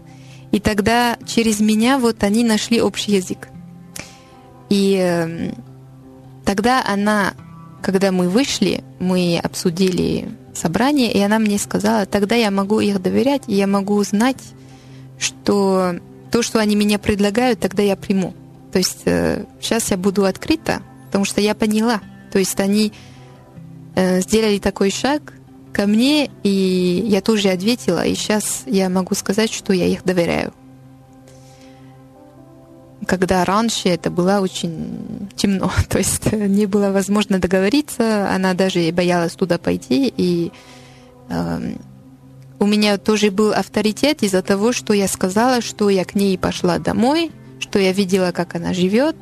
И 0.51 0.59
тогда 0.59 1.17
через 1.25 1.59
меня 1.59 1.99
вот 1.99 2.23
они 2.23 2.43
нашли 2.43 2.81
общий 2.81 3.13
язык. 3.13 3.49
И 4.69 4.97
э, 4.99 5.51
тогда 6.43 6.83
она, 6.85 7.33
когда 7.81 8.11
мы 8.11 8.29
вышли, 8.29 8.83
мы 8.99 9.39
обсудили 9.41 10.29
собрание, 10.53 11.11
и 11.11 11.19
она 11.19 11.39
мне 11.39 11.57
сказала, 11.57 12.05
тогда 12.05 12.35
я 12.35 12.51
могу 12.51 12.79
их 12.79 13.01
доверять, 13.01 13.43
и 13.47 13.53
я 13.53 13.67
могу 13.67 14.03
знать, 14.03 14.41
что 15.17 15.95
то, 16.31 16.41
что 16.41 16.59
они 16.59 16.75
меня 16.75 16.99
предлагают, 16.99 17.59
тогда 17.59 17.83
я 17.83 17.95
приму. 17.95 18.33
То 18.71 18.77
есть 18.77 19.01
э, 19.05 19.45
сейчас 19.61 19.91
я 19.91 19.97
буду 19.97 20.25
открыта, 20.25 20.81
потому 21.09 21.25
что 21.25 21.41
я 21.41 21.55
поняла. 21.55 22.01
То 22.31 22.37
есть 22.37 22.59
они 22.59 22.93
э, 23.95 24.21
сделали 24.21 24.59
такой 24.59 24.91
шаг 24.91 25.33
ко 25.73 25.87
мне, 25.87 26.29
и 26.43 27.03
я 27.07 27.21
тоже 27.21 27.49
ответила, 27.49 28.05
и 28.05 28.13
сейчас 28.13 28.61
я 28.67 28.89
могу 28.89 29.15
сказать, 29.15 29.51
что 29.51 29.73
я 29.73 29.87
их 29.87 30.03
доверяю 30.03 30.53
когда 33.07 33.43
раньше 33.43 33.89
это 33.89 34.11
было 34.11 34.39
очень 34.39 35.29
темно, 35.35 35.71
то 35.89 35.97
есть 35.97 36.31
не 36.31 36.67
было 36.67 36.91
возможно 36.91 37.39
договориться, 37.39 38.29
она 38.31 38.53
даже 38.53 38.91
боялась 38.91 39.33
туда 39.33 39.57
пойти, 39.57 40.13
и 40.15 40.51
э, 41.29 41.73
у 42.59 42.65
меня 42.67 42.99
тоже 42.99 43.31
был 43.31 43.51
авторитет 43.51 44.21
из-за 44.21 44.43
того, 44.43 44.73
что 44.73 44.93
я 44.93 45.07
сказала, 45.07 45.61
что 45.61 45.89
я 45.89 46.05
к 46.05 46.13
ней 46.13 46.37
пошла 46.37 46.77
домой, 46.77 47.31
что 47.59 47.79
я 47.79 47.93
видела, 47.93 48.31
как 48.31 48.53
она 48.55 48.73
живет, 48.73 49.15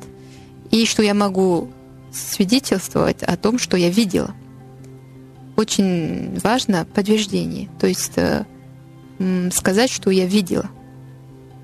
и 0.70 0.84
что 0.84 1.02
я 1.02 1.14
могу 1.14 1.70
свидетельствовать 2.12 3.22
о 3.22 3.36
том, 3.36 3.58
что 3.58 3.76
я 3.76 3.90
видела. 3.90 4.34
Очень 5.56 6.38
важно 6.40 6.84
подтверждение, 6.84 7.68
то 7.80 7.86
есть 7.86 8.12
э, 8.16 8.44
сказать, 9.50 9.90
что 9.90 10.10
я 10.10 10.26
видела 10.26 10.70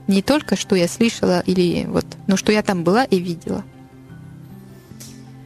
не 0.06 0.22
только 0.22 0.56
что 0.56 0.76
я 0.76 0.88
слышала 0.88 1.40
или 1.40 1.86
вот, 1.86 2.06
но 2.26 2.36
что 2.36 2.52
я 2.52 2.62
там 2.62 2.84
была 2.84 3.04
и 3.04 3.18
видела. 3.18 3.64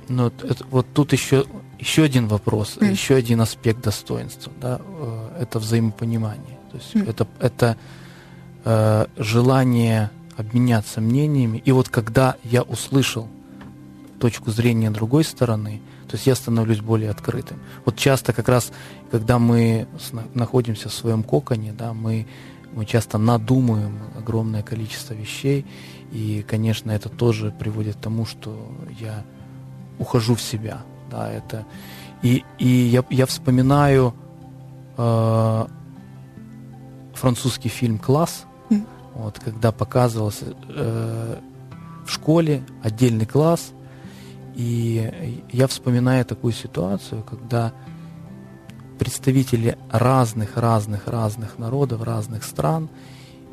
Ну, 0.08 0.26
это, 0.26 0.64
вот 0.70 0.86
тут 0.94 1.12
еще, 1.12 1.44
еще 1.78 2.02
один 2.02 2.28
вопрос, 2.28 2.78
mm. 2.80 2.90
еще 2.90 3.14
один 3.14 3.40
аспект 3.40 3.82
достоинства, 3.82 4.52
да, 4.60 4.80
э, 4.82 5.42
это 5.42 5.58
взаимопонимание. 5.58 6.58
То 6.70 6.76
есть 6.78 6.94
mm. 6.94 7.10
это, 7.10 7.28
это 7.40 7.76
э, 8.64 9.06
желание 9.18 10.10
обменяться 10.36 11.00
мнениями. 11.00 11.62
И 11.64 11.72
вот 11.72 11.88
когда 11.88 12.36
я 12.42 12.62
услышал 12.62 13.28
точку 14.18 14.50
зрения 14.50 14.90
другой 14.90 15.24
стороны, 15.24 15.80
То 16.08 16.16
есть 16.16 16.26
я 16.26 16.34
становлюсь 16.34 16.80
более 16.80 17.10
открытым. 17.10 17.58
Вот 17.84 17.96
часто 17.96 18.32
как 18.32 18.48
раз, 18.48 18.72
когда 19.10 19.38
мы 19.38 19.86
находимся 20.34 20.88
в 20.88 20.94
своем 20.94 21.22
коконе, 21.22 21.72
да, 21.72 21.92
мы, 21.92 22.26
мы 22.74 22.86
часто 22.86 23.18
надумаем 23.18 23.98
огромное 24.16 24.62
количество 24.62 25.14
вещей, 25.14 25.66
и, 26.12 26.44
конечно, 26.48 26.90
это 26.90 27.08
тоже 27.08 27.54
приводит 27.58 27.96
к 27.96 28.00
тому, 28.00 28.24
что 28.24 28.72
я 28.98 29.24
ухожу 29.98 30.34
в 30.34 30.40
себя. 30.40 30.82
Да, 31.10 31.30
это... 31.30 31.66
И, 32.22 32.42
и 32.58 32.66
я, 32.66 33.04
я 33.10 33.26
вспоминаю 33.26 34.14
э, 34.96 35.66
французский 37.14 37.68
фильм 37.68 37.98
«Класс», 37.98 38.44
mm. 38.70 38.86
вот, 39.14 39.38
когда 39.38 39.70
показывался 39.70 40.46
э, 40.68 41.38
в 42.06 42.10
школе 42.10 42.64
отдельный 42.82 43.26
класс, 43.26 43.72
и 44.58 45.44
я 45.52 45.68
вспоминаю 45.68 46.24
такую 46.24 46.52
ситуацию, 46.52 47.22
когда 47.22 47.72
представители 48.98 49.78
разных, 49.88 50.56
разных, 50.56 51.06
разных 51.06 51.58
народов, 51.58 52.02
разных 52.02 52.42
стран, 52.42 52.88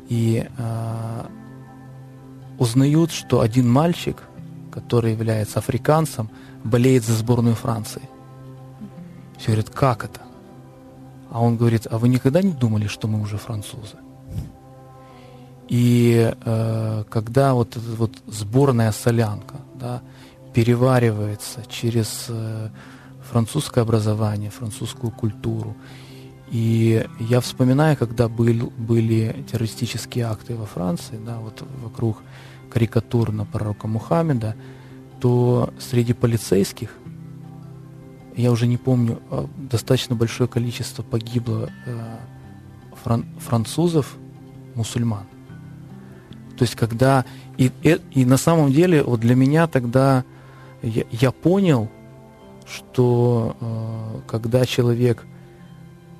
и 0.08 0.48
э, 0.58 1.26
узнают, 2.58 3.12
что 3.12 3.40
один 3.40 3.70
мальчик, 3.70 4.20
который 4.72 5.12
является 5.12 5.60
африканцем, 5.60 6.28
болеет 6.64 7.04
за 7.04 7.12
сборную 7.12 7.54
Франции. 7.54 8.02
Все 9.38 9.52
говорят, 9.52 9.70
как 9.70 10.04
это? 10.06 10.22
А 11.30 11.40
он 11.40 11.56
говорит, 11.56 11.86
а 11.88 11.98
вы 11.98 12.08
никогда 12.08 12.42
не 12.42 12.52
думали, 12.52 12.88
что 12.88 13.06
мы 13.06 13.20
уже 13.20 13.38
французы? 13.38 13.96
И 15.68 16.34
э, 16.44 17.04
когда 17.08 17.54
вот 17.54 17.76
эта 17.76 17.90
вот 17.96 18.10
сборная 18.26 18.90
солянка 18.90 19.54
да, 19.74 20.02
переваривается 20.56 21.62
через 21.68 22.28
э, 22.30 22.70
французское 23.30 23.84
образование, 23.84 24.48
французскую 24.48 25.10
культуру, 25.10 25.76
и 26.50 27.06
я 27.20 27.40
вспоминаю, 27.40 27.94
когда 27.98 28.26
был, 28.26 28.72
были 28.78 29.44
террористические 29.52 30.24
акты 30.24 30.54
во 30.56 30.64
Франции, 30.64 31.20
да, 31.26 31.40
вот 31.40 31.62
вокруг 31.82 32.22
карикатур 32.70 33.32
на 33.32 33.44
пророка 33.44 33.86
Мухаммеда, 33.86 34.56
то 35.20 35.74
среди 35.78 36.14
полицейских, 36.14 36.88
я 38.34 38.50
уже 38.50 38.66
не 38.66 38.78
помню, 38.78 39.20
а, 39.30 39.46
достаточно 39.58 40.16
большое 40.16 40.48
количество 40.48 41.02
погибло 41.02 41.68
э, 41.84 42.16
фран 43.04 43.26
французов, 43.40 44.16
мусульман. 44.74 45.26
То 46.56 46.62
есть 46.62 46.76
когда... 46.76 47.26
И, 47.58 47.70
и, 47.82 48.00
и 48.12 48.24
на 48.24 48.38
самом 48.38 48.72
деле 48.72 49.02
вот 49.02 49.20
для 49.20 49.34
меня 49.34 49.66
тогда 49.66 50.24
я, 50.88 51.04
я 51.10 51.32
понял, 51.32 51.88
что 52.66 53.56
э, 53.60 54.20
когда 54.26 54.64
человек 54.64 55.24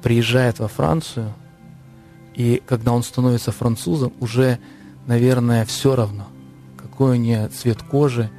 приезжает 0.03 0.59
во 0.59 0.69
Францию, 0.69 1.33
и 2.35 2.63
когда 2.67 2.93
он 2.93 3.03
становится 3.03 3.51
французом, 3.51 4.13
уже, 4.21 4.59
наверное, 5.07 5.65
все 5.65 5.97
равно, 5.97 6.27
какой 6.77 7.19
у 7.19 7.21
него 7.21 7.49
цвет 7.49 7.83
кожи, 7.83 8.31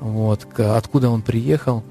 вот, 0.00 0.46
откуда 0.58 1.10
он 1.10 1.22
приехал. 1.22 1.82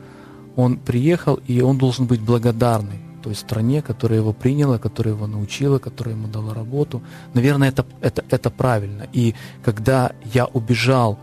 Он 0.55 0.78
приехал, 0.78 1.39
и 1.47 1.59
он 1.61 1.78
должен 1.78 2.05
быть 2.05 2.22
благодарный 2.22 2.99
той 3.22 3.36
стране, 3.36 3.82
которая 3.82 4.20
его 4.20 4.32
приняла, 4.32 4.78
которая 4.78 5.16
его 5.16 5.28
научила, 5.28 5.80
которая 5.80 6.16
ему 6.16 6.28
дала 6.28 6.53
работу. 6.53 7.01
Наверное, 7.34 7.70
это, 7.70 7.86
это, 7.99 8.24
это 8.30 8.49
правильно. 8.49 9.07
И 9.11 9.36
когда 9.63 10.13
я 10.34 10.45
убежал 10.45 11.20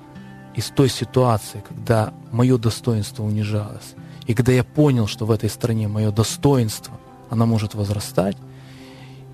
из 0.54 0.68
той 0.68 0.88
ситуации, 0.88 1.62
когда 1.66 2.12
мое 2.30 2.58
достоинство 2.58 3.22
унижалось, 3.22 3.94
и 4.26 4.34
когда 4.34 4.52
я 4.52 4.64
понял, 4.64 5.06
что 5.06 5.26
в 5.26 5.30
этой 5.30 5.50
стране 5.50 5.88
мое 5.88 6.10
достоинство, 6.10 6.94
оно 7.30 7.46
может 7.46 7.74
возрастать, 7.74 8.36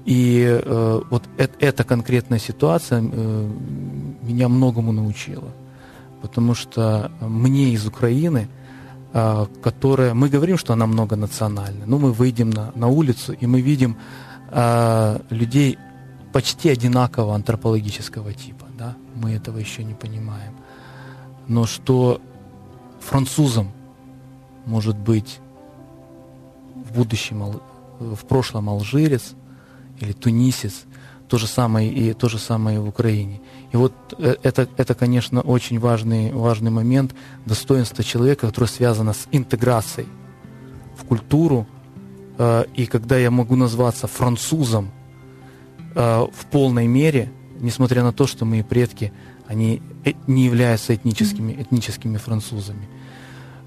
и 0.09 0.43
э, 0.65 1.01
вот 1.11 1.25
э, 1.37 1.49
эта 1.59 1.85
конкретная 1.85 2.39
ситуация 2.39 3.03
э, 3.03 3.51
меня 4.23 4.49
многому 4.49 4.93
научила. 4.93 5.51
Потому 6.23 6.55
что 6.55 7.13
мне 7.21 7.75
из 7.75 7.87
Украины, 7.87 8.49
э, 9.13 9.47
которая... 9.63 10.15
Мы 10.15 10.31
говорим, 10.31 10.57
что 10.57 10.73
она 10.73 10.87
многонациональная, 10.87 11.87
но 11.87 11.99
мы 11.99 12.13
выйдем 12.13 12.49
на, 12.49 12.73
на 12.75 12.89
улицу, 12.89 13.35
и 13.35 13.47
мы 13.47 13.61
видим 13.61 13.99
э, 14.51 15.19
людей 15.29 15.79
почти 16.33 16.71
одинакового 16.71 17.35
антропологического 17.35 18.33
типа. 18.33 18.65
Да? 18.79 18.97
Мы 19.15 19.33
этого 19.33 19.59
еще 19.59 19.85
не 19.85 19.95
понимаем. 19.95 20.55
Но 21.49 21.67
что 21.67 22.21
французом 23.01 23.73
может 24.67 24.97
быть 24.97 25.41
в 26.75 26.95
будущем, 26.95 27.61
в 27.99 28.25
прошлом 28.27 28.69
алжирец 28.69 29.35
или 30.01 30.13
тунисец, 30.13 30.85
то 31.29 31.39
же 31.39 31.47
самое 31.47 31.91
и 31.91 32.13
то 32.15 32.29
же 32.29 32.39
самое 32.39 32.77
и 32.77 32.81
в 32.81 32.89
Украине. 32.89 33.41
И 33.73 33.77
вот 33.77 33.93
э, 34.19 34.37
это, 34.43 34.69
это 34.77 34.95
конечно, 34.95 35.43
очень 35.43 35.79
важный, 35.79 36.33
важный 36.33 36.71
момент 36.71 37.15
достоинства 37.45 38.03
человека, 38.03 38.47
который 38.47 38.69
связано 38.69 39.13
с 39.13 39.29
интеграцией 39.31 40.09
в 40.97 41.05
культуру. 41.05 41.67
Э, 42.39 42.65
и 42.75 42.87
когда 42.87 43.19
я 43.19 43.31
могу 43.31 43.57
назваться 43.57 44.07
французом 44.07 44.91
э, 45.95 46.27
в 46.33 46.47
полной 46.51 46.87
мере, 46.87 47.31
несмотря 47.61 48.03
на 48.03 48.13
то, 48.13 48.27
что 48.27 48.45
мои 48.45 48.63
предки, 48.63 49.13
они 49.49 49.83
не 50.27 50.45
являются 50.45 50.95
этническими, 50.95 51.53
этническими 51.61 52.19
французами. 52.19 52.87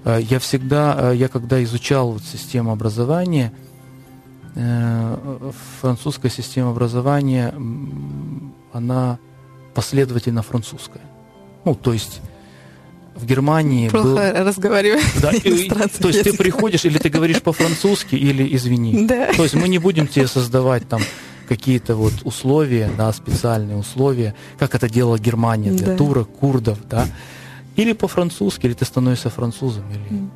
Я 0.04 0.38
всегда, 0.38 1.12
я 1.12 1.28
когда 1.28 1.62
изучал 1.64 2.12
вот 2.12 2.22
систему 2.22 2.72
образования, 2.72 3.52
французская 5.80 6.30
система 6.30 6.70
образования, 6.70 7.54
она 8.72 9.18
последовательно 9.74 10.42
французская. 10.42 11.02
Ну, 11.64 11.74
то 11.74 11.92
есть 11.92 12.20
в 13.14 13.26
Германии 13.26 13.88
Плохо 13.88 14.08
был... 14.08 14.44
разговариваю. 14.44 15.00
Да, 15.20 15.30
и, 15.44 15.68
то 15.68 16.08
есть 16.08 16.22
ты 16.22 16.32
приходишь, 16.36 16.84
или 16.84 16.98
ты 16.98 17.08
говоришь 17.08 17.42
по-французски, 17.42 18.14
или 18.14 18.54
извини. 18.56 19.06
Да. 19.06 19.32
То 19.32 19.42
есть 19.42 19.54
мы 19.54 19.68
не 19.68 19.78
будем 19.78 20.06
тебе 20.06 20.26
создавать 20.26 20.88
там 20.88 21.02
какие-то 21.56 21.96
вот 21.96 22.14
условия, 22.24 22.90
да, 22.96 23.12
специальные 23.12 23.76
условия, 23.76 24.34
как 24.58 24.74
это 24.74 24.88
делала 24.88 25.18
Германия 25.18 25.70
для 25.70 25.88
да. 25.88 25.96
турок, 25.96 26.28
курдов, 26.40 26.78
да. 26.88 27.06
Или 27.76 27.92
по-французски, 27.92 28.66
или 28.66 28.74
ты 28.74 28.84
становишься 28.86 29.28
французом. 29.28 29.84
Или... 29.90 30.28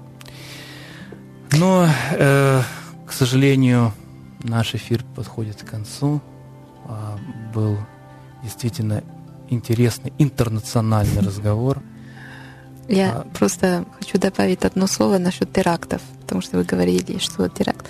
Но, 1.59 1.89
э, 2.13 2.63
к 3.07 3.13
сожалению, 3.13 3.93
наш 4.43 4.75
эфир 4.75 5.05
подходит 5.15 5.63
к 5.63 5.71
концу. 5.71 6.21
А, 6.85 7.19
был 7.55 7.79
действительно 8.43 9.03
интересный 9.49 10.13
интернациональный 10.19 11.23
разговор. 11.23 11.83
Я 12.89 13.13
а... 13.13 13.27
просто 13.39 13.87
хочу 13.99 14.19
добавить 14.19 14.65
одно 14.65 14.87
слово 14.87 15.17
насчет 15.19 15.51
терактов, 15.51 16.03
потому 16.21 16.43
что 16.43 16.59
вы 16.59 16.65
говорили, 16.65 17.19
что 17.19 17.49
теракт. 17.49 17.87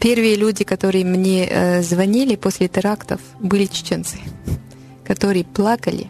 Первые 0.00 0.36
люди, 0.36 0.64
которые 0.64 1.04
мне 1.04 1.46
э, 1.46 1.82
звонили 1.82 2.36
после 2.36 2.68
терактов, 2.68 3.20
были 3.40 3.66
чеченцы, 3.66 4.18
которые 5.04 5.44
плакали 5.44 6.06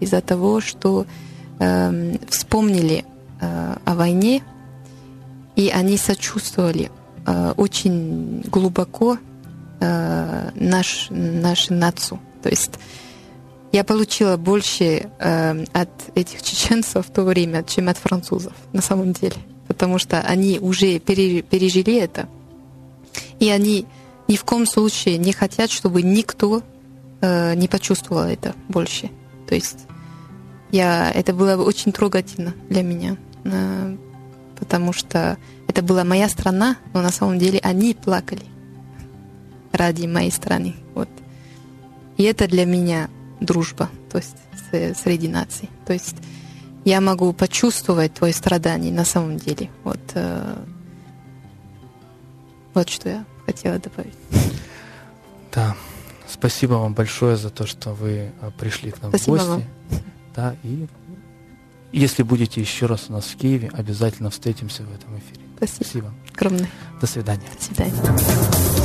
из-за 0.00 0.20
того, 0.20 0.60
что 0.60 1.06
эм, 1.58 2.18
вспомнили 2.28 3.04
э, 3.40 3.76
о 3.84 3.94
войне, 3.94 4.42
и 5.56 5.68
они 5.70 5.96
сочувствовали 5.96 6.90
э, 7.26 7.54
очень 7.56 8.42
глубоко 8.42 9.18
наш, 9.80 11.06
нашу 11.08 11.72
нацию. 11.72 12.20
То 12.42 12.50
есть 12.50 12.72
я 13.72 13.84
получила 13.84 14.36
больше 14.36 15.10
э, 15.18 15.64
от 15.72 15.88
этих 16.14 16.42
чеченцев 16.42 17.06
в 17.06 17.10
то 17.10 17.22
время, 17.22 17.62
чем 17.62 17.88
от 17.88 17.96
французов, 17.98 18.52
на 18.72 18.82
самом 18.82 19.12
деле. 19.12 19.36
Потому 19.68 19.98
что 19.98 20.20
они 20.20 20.58
уже 20.58 20.98
пережили 20.98 21.96
это. 21.96 22.28
И 23.38 23.48
они 23.48 23.86
ни 24.28 24.36
в 24.36 24.44
коем 24.44 24.66
случае 24.66 25.18
не 25.18 25.32
хотят, 25.32 25.70
чтобы 25.70 26.02
никто 26.02 26.62
э, 27.20 27.54
не 27.54 27.68
почувствовал 27.68 28.22
это 28.22 28.54
больше. 28.68 29.10
То 29.48 29.54
есть 29.54 29.86
я, 30.70 31.10
это 31.10 31.32
было 31.32 31.62
очень 31.62 31.92
трогательно 31.92 32.54
для 32.68 32.82
меня. 32.82 33.16
Э, 33.44 33.96
потому 34.58 34.92
что 34.92 35.38
это 35.66 35.82
была 35.82 36.04
моя 36.04 36.28
страна, 36.28 36.76
но 36.92 37.02
на 37.02 37.10
самом 37.10 37.38
деле 37.38 37.58
они 37.62 37.94
плакали 37.94 38.42
ради 39.72 40.06
моей 40.06 40.30
страны. 40.30 40.76
Вот. 40.94 41.08
И 42.16 42.22
это 42.24 42.46
для 42.46 42.66
меня 42.66 43.08
дружба, 43.40 43.88
то 44.10 44.18
есть 44.18 44.36
среди 45.02 45.28
наций. 45.28 45.68
То 45.86 45.92
есть 45.92 46.16
я 46.84 47.00
могу 47.00 47.32
почувствовать 47.32 48.14
твои 48.14 48.32
страдания 48.32 48.92
на 48.92 49.04
самом 49.04 49.36
деле. 49.36 49.70
Вот, 49.84 50.00
э, 50.14 50.56
вот 52.74 52.88
что 52.88 53.08
я 53.08 53.24
хотела 53.46 53.78
добавить. 53.78 54.14
Да, 55.52 55.76
спасибо 56.28 56.74
вам 56.74 56.94
большое 56.94 57.36
за 57.36 57.50
то, 57.50 57.66
что 57.66 57.90
вы 57.92 58.30
э, 58.40 58.50
пришли 58.58 58.92
к 58.92 59.02
нам 59.02 59.10
Спасибо 59.10 59.34
в 59.34 59.36
гости. 59.36 59.48
Вам. 59.48 59.64
Да, 60.36 60.56
и 60.62 60.86
Если 61.92 62.22
будете 62.22 62.60
еще 62.60 62.86
раз 62.86 63.06
у 63.08 63.12
нас 63.12 63.24
в 63.24 63.36
Киеве, 63.36 63.70
обязательно 63.72 64.30
встретимся 64.30 64.84
в 64.84 64.94
этом 64.94 65.18
эфире. 65.18 65.40
Спасибо. 65.56 65.84
Спасибо. 65.84 66.14
Огромное. 66.34 66.70
До 67.00 67.06
свидания. 67.06 67.46
До 67.58 67.64
свидания. 67.64 68.79